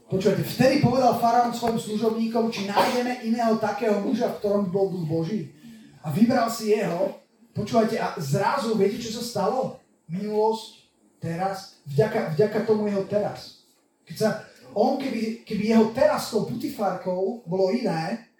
[0.08, 5.04] Počujete, vtedy povedal faraón svojim služobníkom, či nájdeme iného takého muža, v ktorom bol duch
[5.04, 5.52] Boží.
[6.00, 7.20] A vybral si jeho.
[7.52, 9.76] Počúvajte, a zrazu, viete, čo sa stalo?
[10.08, 10.88] Minulosť,
[11.20, 13.60] teraz, vďaka, vďaka tomu jeho teraz.
[14.08, 14.28] Keď sa,
[14.72, 18.32] on, keby, keby jeho teraz s tou putifárkou bolo iné,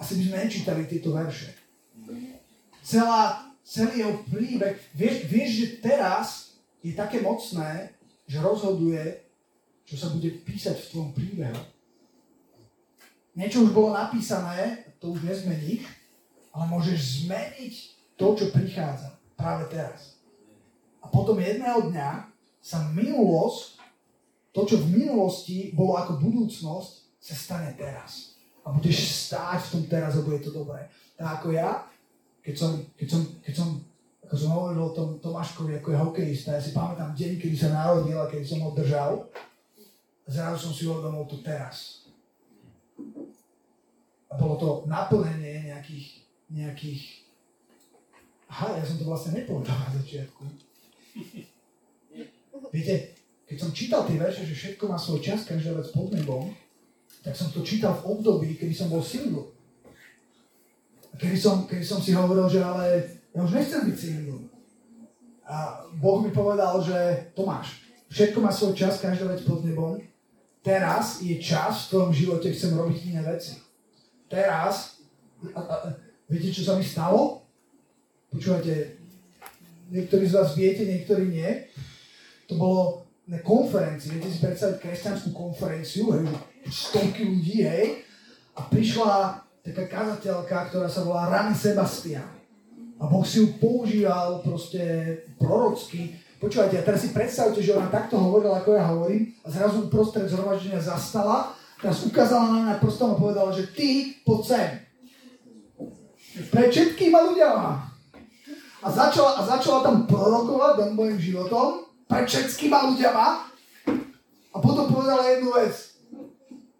[0.00, 1.52] asi by sme nečítali tieto verše.
[2.80, 7.92] Celá, celý jeho príbeh, vieš, vieš, že teraz je také mocné,
[8.24, 9.27] že rozhoduje,
[9.88, 11.60] čo sa bude písať v tvojom príbehu.
[13.32, 15.88] Niečo už bolo napísané, to už nezmeníš,
[16.52, 17.74] ale môžeš zmeniť
[18.20, 20.20] to, čo prichádza práve teraz.
[21.00, 22.28] A potom jedného dňa
[22.60, 23.80] sa minulosť,
[24.52, 28.36] to, čo v minulosti bolo ako budúcnosť, sa stane teraz.
[28.66, 30.90] A budeš stáť v tom teraz a bude to dobré.
[31.16, 31.86] Tak ako ja,
[32.44, 33.68] keď som, keď som, keď som
[34.28, 37.72] ako som hovoril o tom Tomáškovi, ako je hokejista, ja si pamätám deň, kedy sa
[37.72, 39.24] narodil a keď som ho držal,
[40.28, 42.04] zrazu som si uvedomil to teraz.
[44.28, 46.08] A bolo to naplnenie nejakých,
[46.52, 47.02] nejakých...
[48.52, 50.44] Aha, ja som to vlastne nepovedal na začiatku.
[52.68, 53.16] Viete,
[53.48, 56.52] keď som čítal tie verše, že všetko má svoj čas, každá vec pod nebom,
[57.24, 59.48] tak som to čítal v období, kedy som bol single.
[61.12, 64.44] A kedy som, kedy som si hovoril, že ale ja už nechcem byť single.
[65.48, 67.80] A Boh mi povedal, že Tomáš,
[68.12, 69.96] všetko má svoj čas, každá vec pod nebom,
[70.68, 73.56] Teraz je čas, v tvojom živote chcem robiť iné veci.
[74.28, 75.00] Teraz,
[75.56, 75.76] a, a,
[76.28, 77.40] viete, čo sa mi stalo?
[78.28, 79.00] Počúvajte,
[79.88, 81.72] niektorí z vás viete, niektorí nie.
[82.52, 86.28] To bolo na konferencii, viete si predstaviť kresťanskú konferenciu, hej,
[86.68, 88.04] stovky ľudí, hej,
[88.52, 92.28] a prišla taká kazateľka, ktorá sa volá Rany Sebastian.
[93.00, 94.84] A Boh si ju používal proste
[95.40, 99.90] prorocky, Počúvajte, a teraz si predstavte, že ona takto hovorila, ako ja hovorím, a zrazu
[99.90, 101.50] uprostred zhromaždenia zastala,
[101.82, 104.70] teraz ukázala na mňa prstom a povedala, že ty poď sem.
[106.54, 107.68] Pre všetkýma ľuďama.
[108.78, 113.26] A začala, a začala tam prorokovať do mojim životom, pred všetkýma ľuďama.
[114.54, 115.74] A potom povedala jednu vec.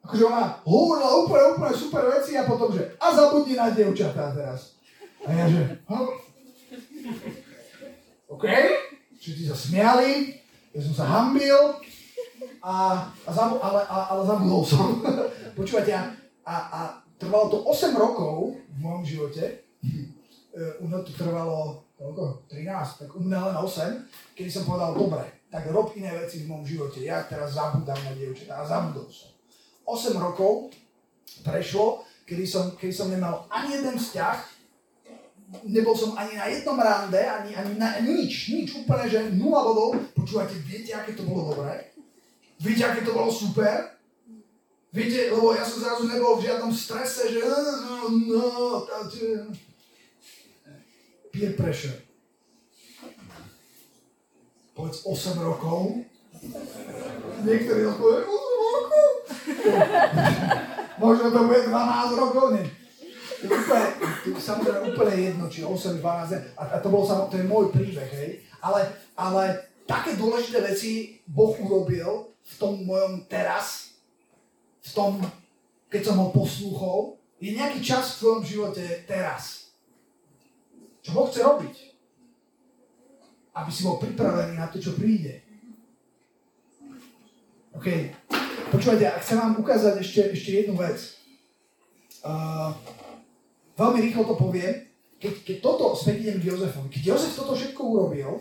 [0.07, 4.79] Akože ona hovorila úplne, úplne super veci a potom, že a zabudni na dievčatá teraz.
[5.27, 6.11] A ja, že, hm?
[8.31, 8.47] OK?
[9.29, 10.41] Všetci sa smiali,
[10.73, 11.77] ja som sa hambil,
[12.65, 15.05] a, a zabu, ale, a, ale zabudol som.
[15.61, 16.09] Počúvate, a,
[16.49, 16.81] a, a
[17.21, 19.69] trvalo to 8 rokov v mojom živote.
[20.81, 22.49] U mňa to trvalo koľko?
[22.49, 26.49] 13, tak u mňa len 8, kedy som povedal, dobre, tak rob iné veci v
[26.49, 27.05] mojom živote.
[27.05, 29.37] Ja teraz zabudám na dievčatá a zabudol som.
[29.85, 30.73] 8 rokov
[31.45, 34.58] prešlo, kedy som, kedy som nemal ani jeden vzťah
[35.65, 39.97] nebol som ani na jednom rande, ani, ani na nič, nič, úplne, že nula bodov.
[40.13, 41.89] Počúvate, viete, aké to bolo dobré?
[42.61, 43.97] Viete, aké to bolo super?
[44.93, 48.45] Viete, lebo ja som zrazu nebol v žiadnom strese, že no, no,
[51.33, 51.97] peer pressure.
[54.73, 56.05] Povedz 8 rokov.
[57.45, 59.09] Niektorí odpovedajú, 8 rokov.
[61.03, 62.78] Možno to bude 12 rokov, nie
[63.47, 63.87] úplne,
[64.35, 68.43] samozrejme úplne jedno, či 8, 12, a, a to bol to je môj príbeh, hej.
[68.59, 73.95] Ale, ale také dôležité veci Boh urobil v tom mojom teraz,
[74.83, 75.13] v tom,
[75.87, 79.71] keď som ho poslúchol, je nejaký čas v tvojom živote teraz.
[81.07, 81.77] Čo Boh chce robiť?
[83.55, 85.47] Aby si bol pripravený na to, čo príde.
[87.79, 88.11] OK.
[88.75, 90.99] Počúvajte, a chcem vám ukázať ešte, ešte jednu vec.
[92.27, 92.75] Uh,
[93.79, 94.75] veľmi rýchlo to poviem,
[95.19, 98.39] keď, keď toto, späť idem k Jozefovi, keď Jozef toto všetko urobil,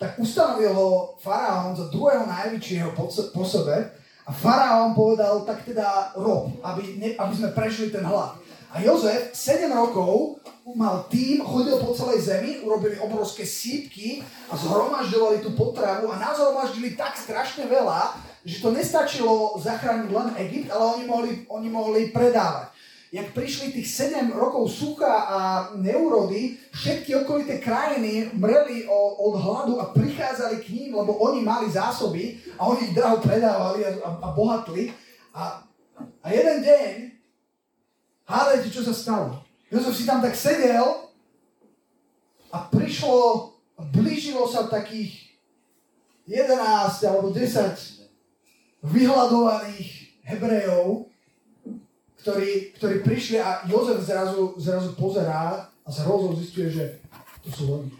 [0.00, 0.88] tak ustanovil ho
[1.20, 2.96] faraón za druhého najväčšieho
[3.32, 3.76] po sebe
[4.24, 8.36] a faraón povedal, tak teda rob, aby, ne, aby sme prešli ten hlad.
[8.70, 10.38] A Jozef 7 rokov
[10.78, 16.94] mal tým, chodil po celej zemi, urobili obrovské sípky a zhromažďovali tú potravu a nazhromaždili
[16.94, 18.14] tak strašne veľa,
[18.46, 22.79] že to nestačilo zachrániť len Egypt, ale oni mohli, oni mohli predávať
[23.10, 25.38] jak prišli tých 7 rokov sucha a
[25.74, 28.86] neurody, všetky okolité krajiny mreli
[29.18, 33.82] od hladu a prichádzali k ním, lebo oni mali zásoby a oni ich draho predávali
[33.82, 34.94] a, a, a bohatli.
[35.34, 35.66] A,
[36.22, 36.94] a jeden deň,
[38.30, 39.42] hádajte, čo sa stalo.
[39.74, 41.10] Jozef si tam tak sedel
[42.54, 45.34] a prišlo, a blížilo sa takých
[46.30, 49.90] 11 alebo 10 vyhľadovaných
[50.30, 51.09] Hebrejov,
[52.20, 57.00] ktorí, ktorí prišli a Jozef zrazu, zrazu pozerá a z hrozou zistuje, že
[57.40, 57.90] to sú oni.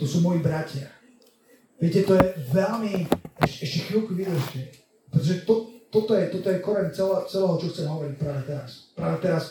[0.00, 0.88] To sú moji bratia.
[1.76, 3.04] Viete, to je veľmi,
[3.44, 4.72] ešte ešte chvíľku vydržte.
[5.12, 5.54] Pretože to,
[5.92, 8.70] toto, je, toto je koreň celého, celého, čo chcem hovoriť práve teraz.
[8.96, 9.44] Práve teraz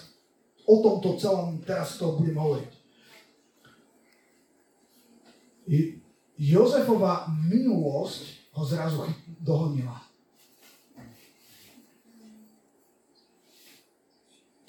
[0.65, 2.71] o tomto celom teraz to budem hovoriť.
[6.39, 9.05] Jozefova minulosť ho zrazu
[9.37, 10.08] dohodnila.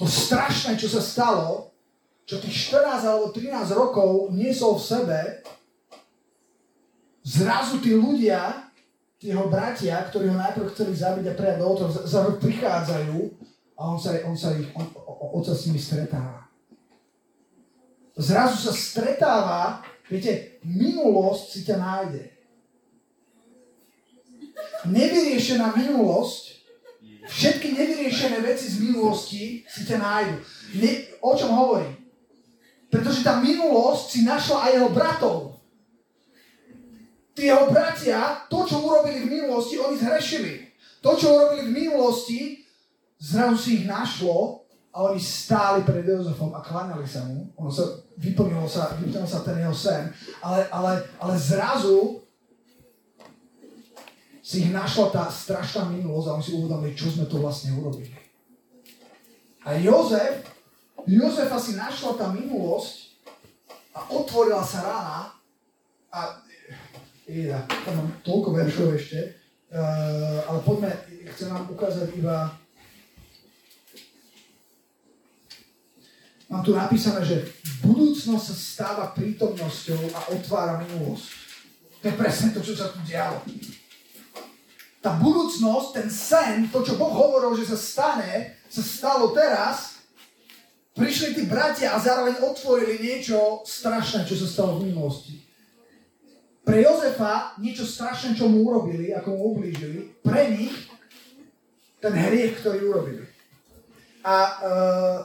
[0.01, 1.77] To strašné, čo sa stalo,
[2.25, 5.19] čo tých 14 alebo 13 rokov niesol v sebe,
[7.21, 8.73] zrazu tí ľudia,
[9.21, 13.17] tí jeho bratia, ktorí ho najprv chceli zabiť a prejať do otrov, zrazu prichádzajú
[13.77, 14.89] a on sa, on sa, ich, on,
[15.37, 16.49] on sa s nimi stretáva.
[18.17, 22.25] Zrazu sa stretáva, viete, minulosť si ťa nájde.
[24.89, 26.50] Nevyriešená minulosť,
[27.31, 30.37] všetky nevyriešené veci z minulosti si ťa nájdu.
[30.83, 30.91] Ne,
[31.23, 31.95] o čom hovorím?
[32.91, 35.39] Pretože tá minulosť si našla aj jeho bratov.
[37.31, 40.75] Tí jeho bratia, to, čo urobili v minulosti, oni zhrešili.
[40.99, 42.67] To, čo urobili v minulosti,
[43.17, 47.47] zrazu si ich našlo a oni stáli pred Jozefom a kláňali sa mu.
[47.63, 47.87] Ono sa,
[48.19, 50.11] vyplnilo sa, vyplnil sa ten jeho sen.
[50.43, 52.27] Ale, ale, ale zrazu
[54.51, 58.11] si ich našla tá strašná minulosť a oni si uvedomili, čo sme to vlastne urobili.
[59.63, 60.43] A Jozef,
[61.07, 63.15] Jozefa si našla tá minulosť
[63.95, 65.19] a otvorila sa rána
[66.11, 66.43] a
[67.31, 69.39] ja, tam mám toľko veršov ešte,
[69.71, 70.99] uh, ale poďme,
[71.31, 72.51] chcem vám ukázať iba
[76.51, 77.47] Mám tu napísané, že
[77.87, 81.31] budúcnosť sa stáva prítomnosťou a otvára minulosť.
[82.03, 83.39] To je presne to, čo sa tu dialo.
[85.01, 90.01] Tá budúcnosť, ten sen, to, čo Boh hovoril, že sa stane, sa stalo teraz.
[90.93, 95.41] Prišli tí bratia a zároveň otvorili niečo strašné, čo sa stalo v minulosti.
[96.61, 100.77] Pre Jozefa niečo strašné, čo mu urobili, ako mu ublížili, pre nich
[102.01, 103.25] ten hriech, ktorý urobili.
[104.21, 105.21] A uh,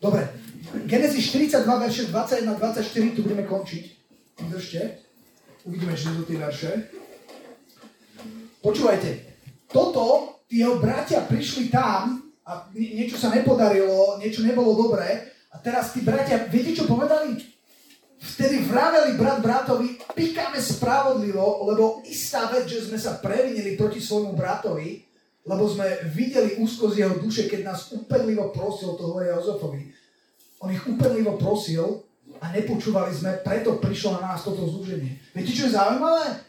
[0.00, 0.28] Dobre,
[0.86, 3.84] Genesis 42, verše 21 24, tu budeme končiť.
[4.38, 5.03] Vydržte.
[5.64, 6.92] Uvidíme, či sú tie verše.
[8.60, 9.10] Počúvajte,
[9.72, 10.04] toto,
[10.44, 16.04] tí jeho bratia prišli tam a niečo sa nepodarilo, niečo nebolo dobré a teraz tí
[16.04, 17.40] bratia, viete čo povedali?
[18.20, 24.36] Vtedy vraveli brat bratovi, pikáme spravodlivo, lebo istá vec, že sme sa previnili proti svojmu
[24.36, 25.00] bratovi,
[25.48, 29.92] lebo sme videli úzko z jeho duše, keď nás úpenlivo prosil, to hovorí Jozefovi.
[30.60, 32.04] On ich úpenlivo prosil
[32.44, 35.16] a nepočúvali sme, preto prišlo na nás toto zúženie.
[35.32, 36.44] Viete, čo je zaujímavé?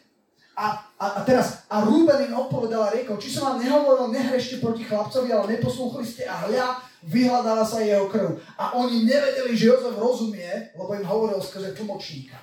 [0.56, 4.60] A, a, a teraz, a Rúben im odpovedal a riekol, či som vám nehovoril, nehrešte
[4.60, 8.40] proti chlapcovi, ale neposlúchali ste a hľa, vyhľadáva sa jeho krv.
[8.60, 12.36] A oni nevedeli, že Jozef rozumie, lebo im hovoril skrze tlmočníka.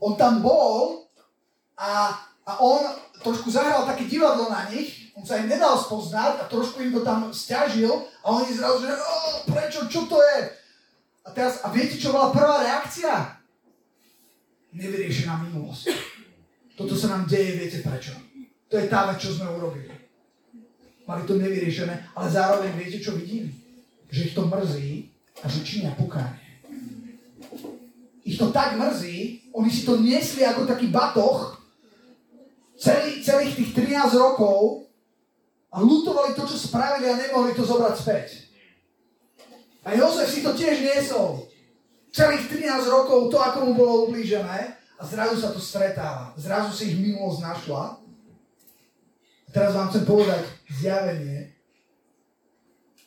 [0.00, 1.08] On tam bol
[1.76, 2.84] a, a on
[3.20, 7.00] trošku zahral také divadlo na nich, on sa im nedal spoznať a trošku im to
[7.00, 8.92] tam stiažil a oni zrazu, že
[9.48, 10.63] prečo, čo to je?
[11.24, 13.40] A teraz, a viete, čo bola prvá reakcia?
[14.76, 15.88] Nevyriešená minulosť.
[16.76, 18.12] Toto sa nám deje, viete prečo?
[18.68, 20.04] To je tá vec, čo sme urobili
[21.06, 23.52] mali to nevyriešené, ale zároveň viete, čo vidím?
[24.08, 24.90] Že ich to mrzí
[25.42, 26.40] a že činia pokánie.
[28.24, 31.60] Ich to tak mrzí, oni si to niesli ako taký batoh
[32.80, 34.88] celý, celých tých 13 rokov
[35.68, 38.28] a lutovali to, čo spravili a nemohli to zobrať späť.
[39.84, 41.44] A Jozef si to tiež niesol.
[42.08, 46.32] Celých 13 rokov to, ako mu bolo ublížené a zrazu sa to stretáva.
[46.40, 48.04] Zrazu si ich minulosť našla
[49.54, 51.54] Teraz vám chcem povedať zjavenie,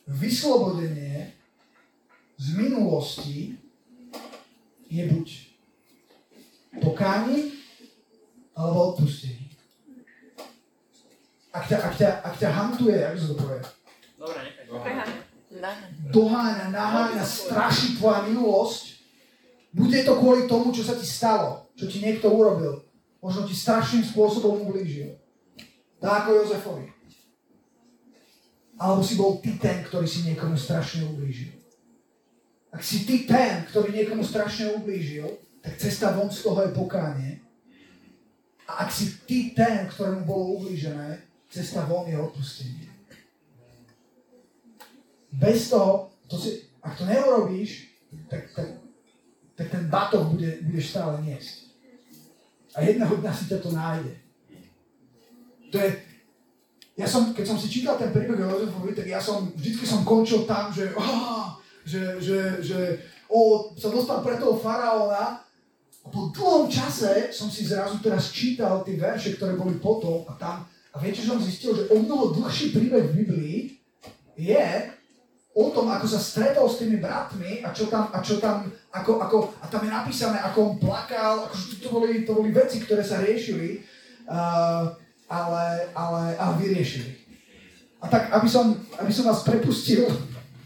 [0.08, 1.36] vyslobodenie
[2.40, 3.60] z minulosti
[4.88, 5.28] je buď
[6.80, 7.52] pokánie
[8.56, 9.52] alebo odpustenie.
[11.52, 13.60] Ak ťa, ak ťa, ak ťa hantuje, ako sa to povie?
[14.16, 15.27] Dobre, nechaj.
[16.12, 19.00] Doháňa, naháňa, straší tvoja minulosť.
[19.72, 22.84] Bude to kvôli tomu, čo sa ti stalo, čo ti niekto urobil.
[23.24, 25.16] Možno ti strašným spôsobom ublížil.
[25.98, 26.86] Tak ako Jozefovi.
[28.78, 31.50] Alebo si bol ty ten, ktorý si niekomu strašne ublížil.
[32.70, 35.26] Ak si ty ten, ktorý niekomu strašne ublížil,
[35.64, 37.32] tak cesta von z toho je pokánie.
[38.68, 42.87] A ak si ty ten, ktorému bolo ublížené, cesta von je odpustenie.
[45.32, 47.92] Bez toho, to si, ak to neurobíš,
[48.28, 48.68] tak, tak,
[49.56, 51.68] tak ten batoh bude, budeš stále niesť.
[52.76, 54.14] A jedného dňa si ťa to nájde.
[55.68, 55.88] To je,
[56.96, 60.02] ja som, keď som si čítal ten príbeh o Jozefovi, tak ja som, vždycky som
[60.02, 62.78] končil tam, že, oh, že, že, že
[63.28, 65.44] oh, sa dostal pre toho faraóna
[66.02, 70.32] a po dlhom čase som si zrazu teraz čítal tie verše, ktoré boli potom a
[70.40, 70.64] tam.
[70.90, 73.56] A viete, že som zistil, že o mnoho dlhší príbeh v Biblii
[74.34, 74.66] je
[75.58, 79.18] o tom, ako sa stretol s tými bratmi a čo tam, a čo tam ako,
[79.18, 83.02] ako, a tam je napísané, ako on plakal, akože to boli, to boli veci, ktoré
[83.02, 83.82] sa riešili,
[84.30, 84.94] uh,
[85.26, 87.18] ale, ale, ale vyriešili.
[87.98, 90.06] A tak, aby som, aby som vás prepustil,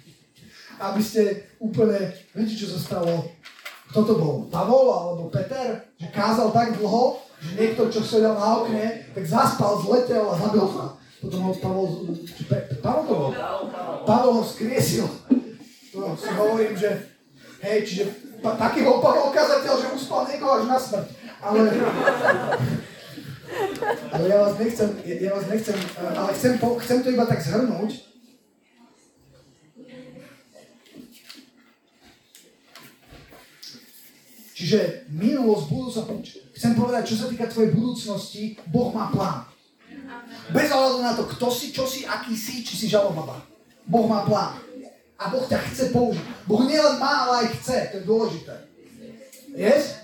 [0.93, 3.33] aby ste úplne, viete, čo sa stalo
[3.93, 4.37] kto to bol?
[4.49, 5.85] Pavol alebo Peter?
[6.01, 10.65] Že kázal tak dlho, že niekto, čo sedel na okne, tak zaspal, zletel a zabil
[10.73, 10.97] sa.
[11.23, 12.19] Potom ho Pavol,
[12.83, 13.31] Pavol bol?
[14.03, 15.07] Pavol ho skriesil.
[15.95, 17.15] To si hovorím, že
[17.63, 18.05] hej, čiže
[18.43, 21.09] pa, taký bol Pavol kazateľ, že uspal niekoho až na smrť.
[21.39, 21.59] Ale,
[24.11, 28.13] ale ja vás nechcem, ja vás nechcem, ale chcem, chcem to iba tak zhrnúť,
[34.63, 36.09] Čiže minulosť, budúcnosť,
[36.55, 39.52] chcem povedať, čo sa týka tvojej budúcnosti, Boh má plán.
[40.53, 43.41] Bez ohľadu na to, kto si, čo si, aký si, či si žalobaba.
[43.87, 44.59] Boh má plán.
[45.17, 46.27] A Boh ťa chce použiť.
[46.51, 47.79] Boh nielen má, ale aj chce.
[47.91, 48.55] To je dôležité.
[49.55, 50.03] Yes?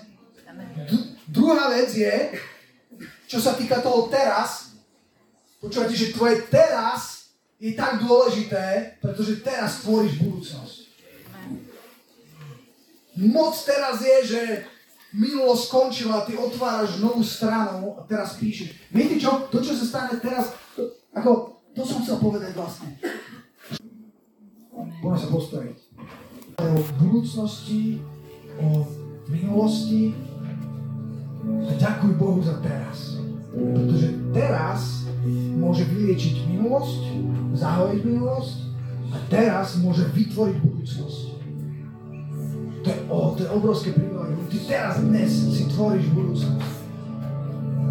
[0.87, 2.39] D- druhá vec je,
[3.27, 4.73] čo sa týka toho teraz,
[5.59, 7.29] počúvate, že tvoje teraz
[7.59, 10.77] je tak dôležité, pretože teraz tvoríš budúcnosť.
[13.19, 14.41] Moc teraz je, že
[15.13, 18.93] minulosť skončila, ty otváraš novú stranu a teraz píšeš.
[18.93, 19.49] Viete čo?
[19.49, 22.93] To, čo sa stane teraz, to, ako, to som chcel povedať vlastne.
[24.99, 25.77] Poďme sa postaviť.
[26.59, 26.67] O
[26.99, 28.03] budúcnosti,
[28.59, 28.83] o
[29.31, 30.11] minulosti
[31.45, 33.15] a ďakuj Bohu za teraz.
[33.49, 35.09] Pretože teraz
[35.57, 37.01] môže vyliečiť minulosť,
[37.57, 38.57] zahojiť minulosť
[39.09, 41.28] a teraz môže vytvoriť budúcnosť.
[42.83, 44.47] To je, oh, to je obrovské privilegium.
[44.47, 46.79] Ty teraz dnes si tvoríš budúcnosť.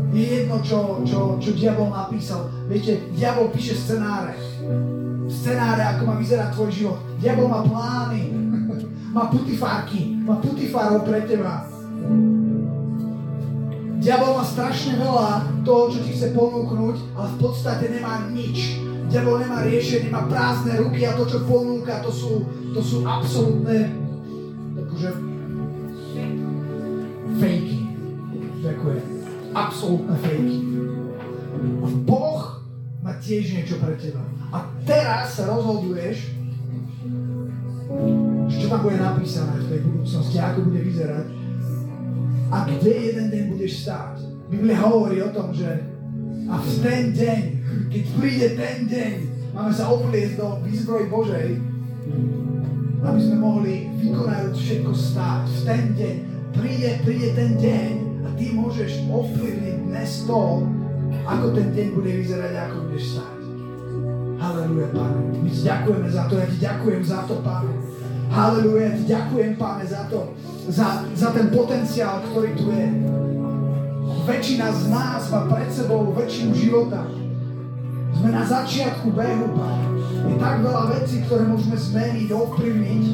[0.09, 2.49] Je jedno, čo, čo, čo diabol napísal.
[2.73, 4.33] Viete, diabol píše scenáre.
[5.29, 6.99] Scenáre, ako má vyzerať tvoj život.
[7.21, 8.33] Diabol má plány.
[9.17, 10.17] má putifárky.
[10.25, 11.69] Má putifárov pre teba.
[14.01, 18.81] Diabol má strašne veľa toho, čo ti chce ponúknuť, ale v podstate nemá nič.
[19.13, 24.08] Diabol nemá riešenie, má prázdne ruky a to, čo ponúka, to sú, to sú absolútne
[24.99, 25.15] akože
[27.39, 27.79] fejky.
[28.67, 29.03] Ďakujem.
[29.55, 30.59] Absolutné fejky.
[32.03, 32.43] Boh
[32.99, 34.27] má tiež niečo pre teba.
[34.51, 36.35] A teraz sa rozhoduješ,
[38.51, 41.27] čo tam bude napísané v tej budúcnosti, ako bude vyzerať
[42.49, 44.19] a kde jeden deň budeš stáť.
[44.51, 45.69] Biblia hovorí o tom, že
[46.49, 47.41] a v ten deň,
[47.93, 49.15] keď príde ten deň,
[49.53, 51.61] máme sa opliesť do výzbroj Božej,
[52.99, 55.43] aby sme mohli vykonať všetko stáť.
[55.47, 56.17] V ten deň
[56.55, 57.91] príde, príde ten deň
[58.27, 60.67] a ty môžeš ovplyvniť dnes to,
[61.25, 63.39] ako ten deň bude vyzerať ako budeš stáť.
[64.39, 65.21] Halleluja, Pane.
[65.43, 67.73] My ti ďakujeme za to, ja ti ďakujem za to, Pane.
[68.29, 70.21] Halleluja, ja ti ďakujem, Pane, za to,
[70.71, 72.87] za, za ten potenciál, ktorý tu je.
[74.29, 77.09] Väčšina z nás má pred sebou väčšinu života.
[78.15, 79.98] Sme na začiatku behu, Pane.
[80.19, 83.05] Je tak veľa vecí, ktoré môžeme zmeniť, ovplyvniť.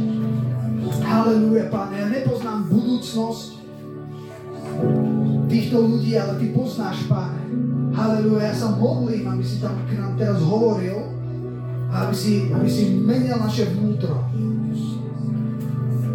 [1.04, 1.94] Halleluja, Pane.
[1.96, 3.60] Ja nepoznám budúcnosť
[5.48, 7.42] týchto ľudí, ale Ty poznáš, Pane.
[7.92, 11.12] Halleluja, ja sa modlím, aby si tam k nám teraz hovoril
[11.92, 14.24] a aby si, aby si menil naše vnútro.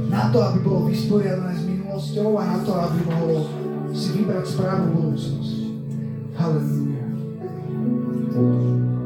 [0.10, 3.46] Na to, aby bolo vysporiadané s minulosťou a na to, aby mohlo
[3.94, 5.54] si vybrať správnu budúcnosť.
[6.34, 6.90] Halleluja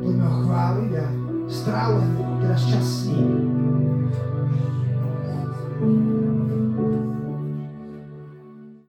[0.04, 1.06] poďme ho chváliť a
[1.54, 3.08] estrala o fogo, elas.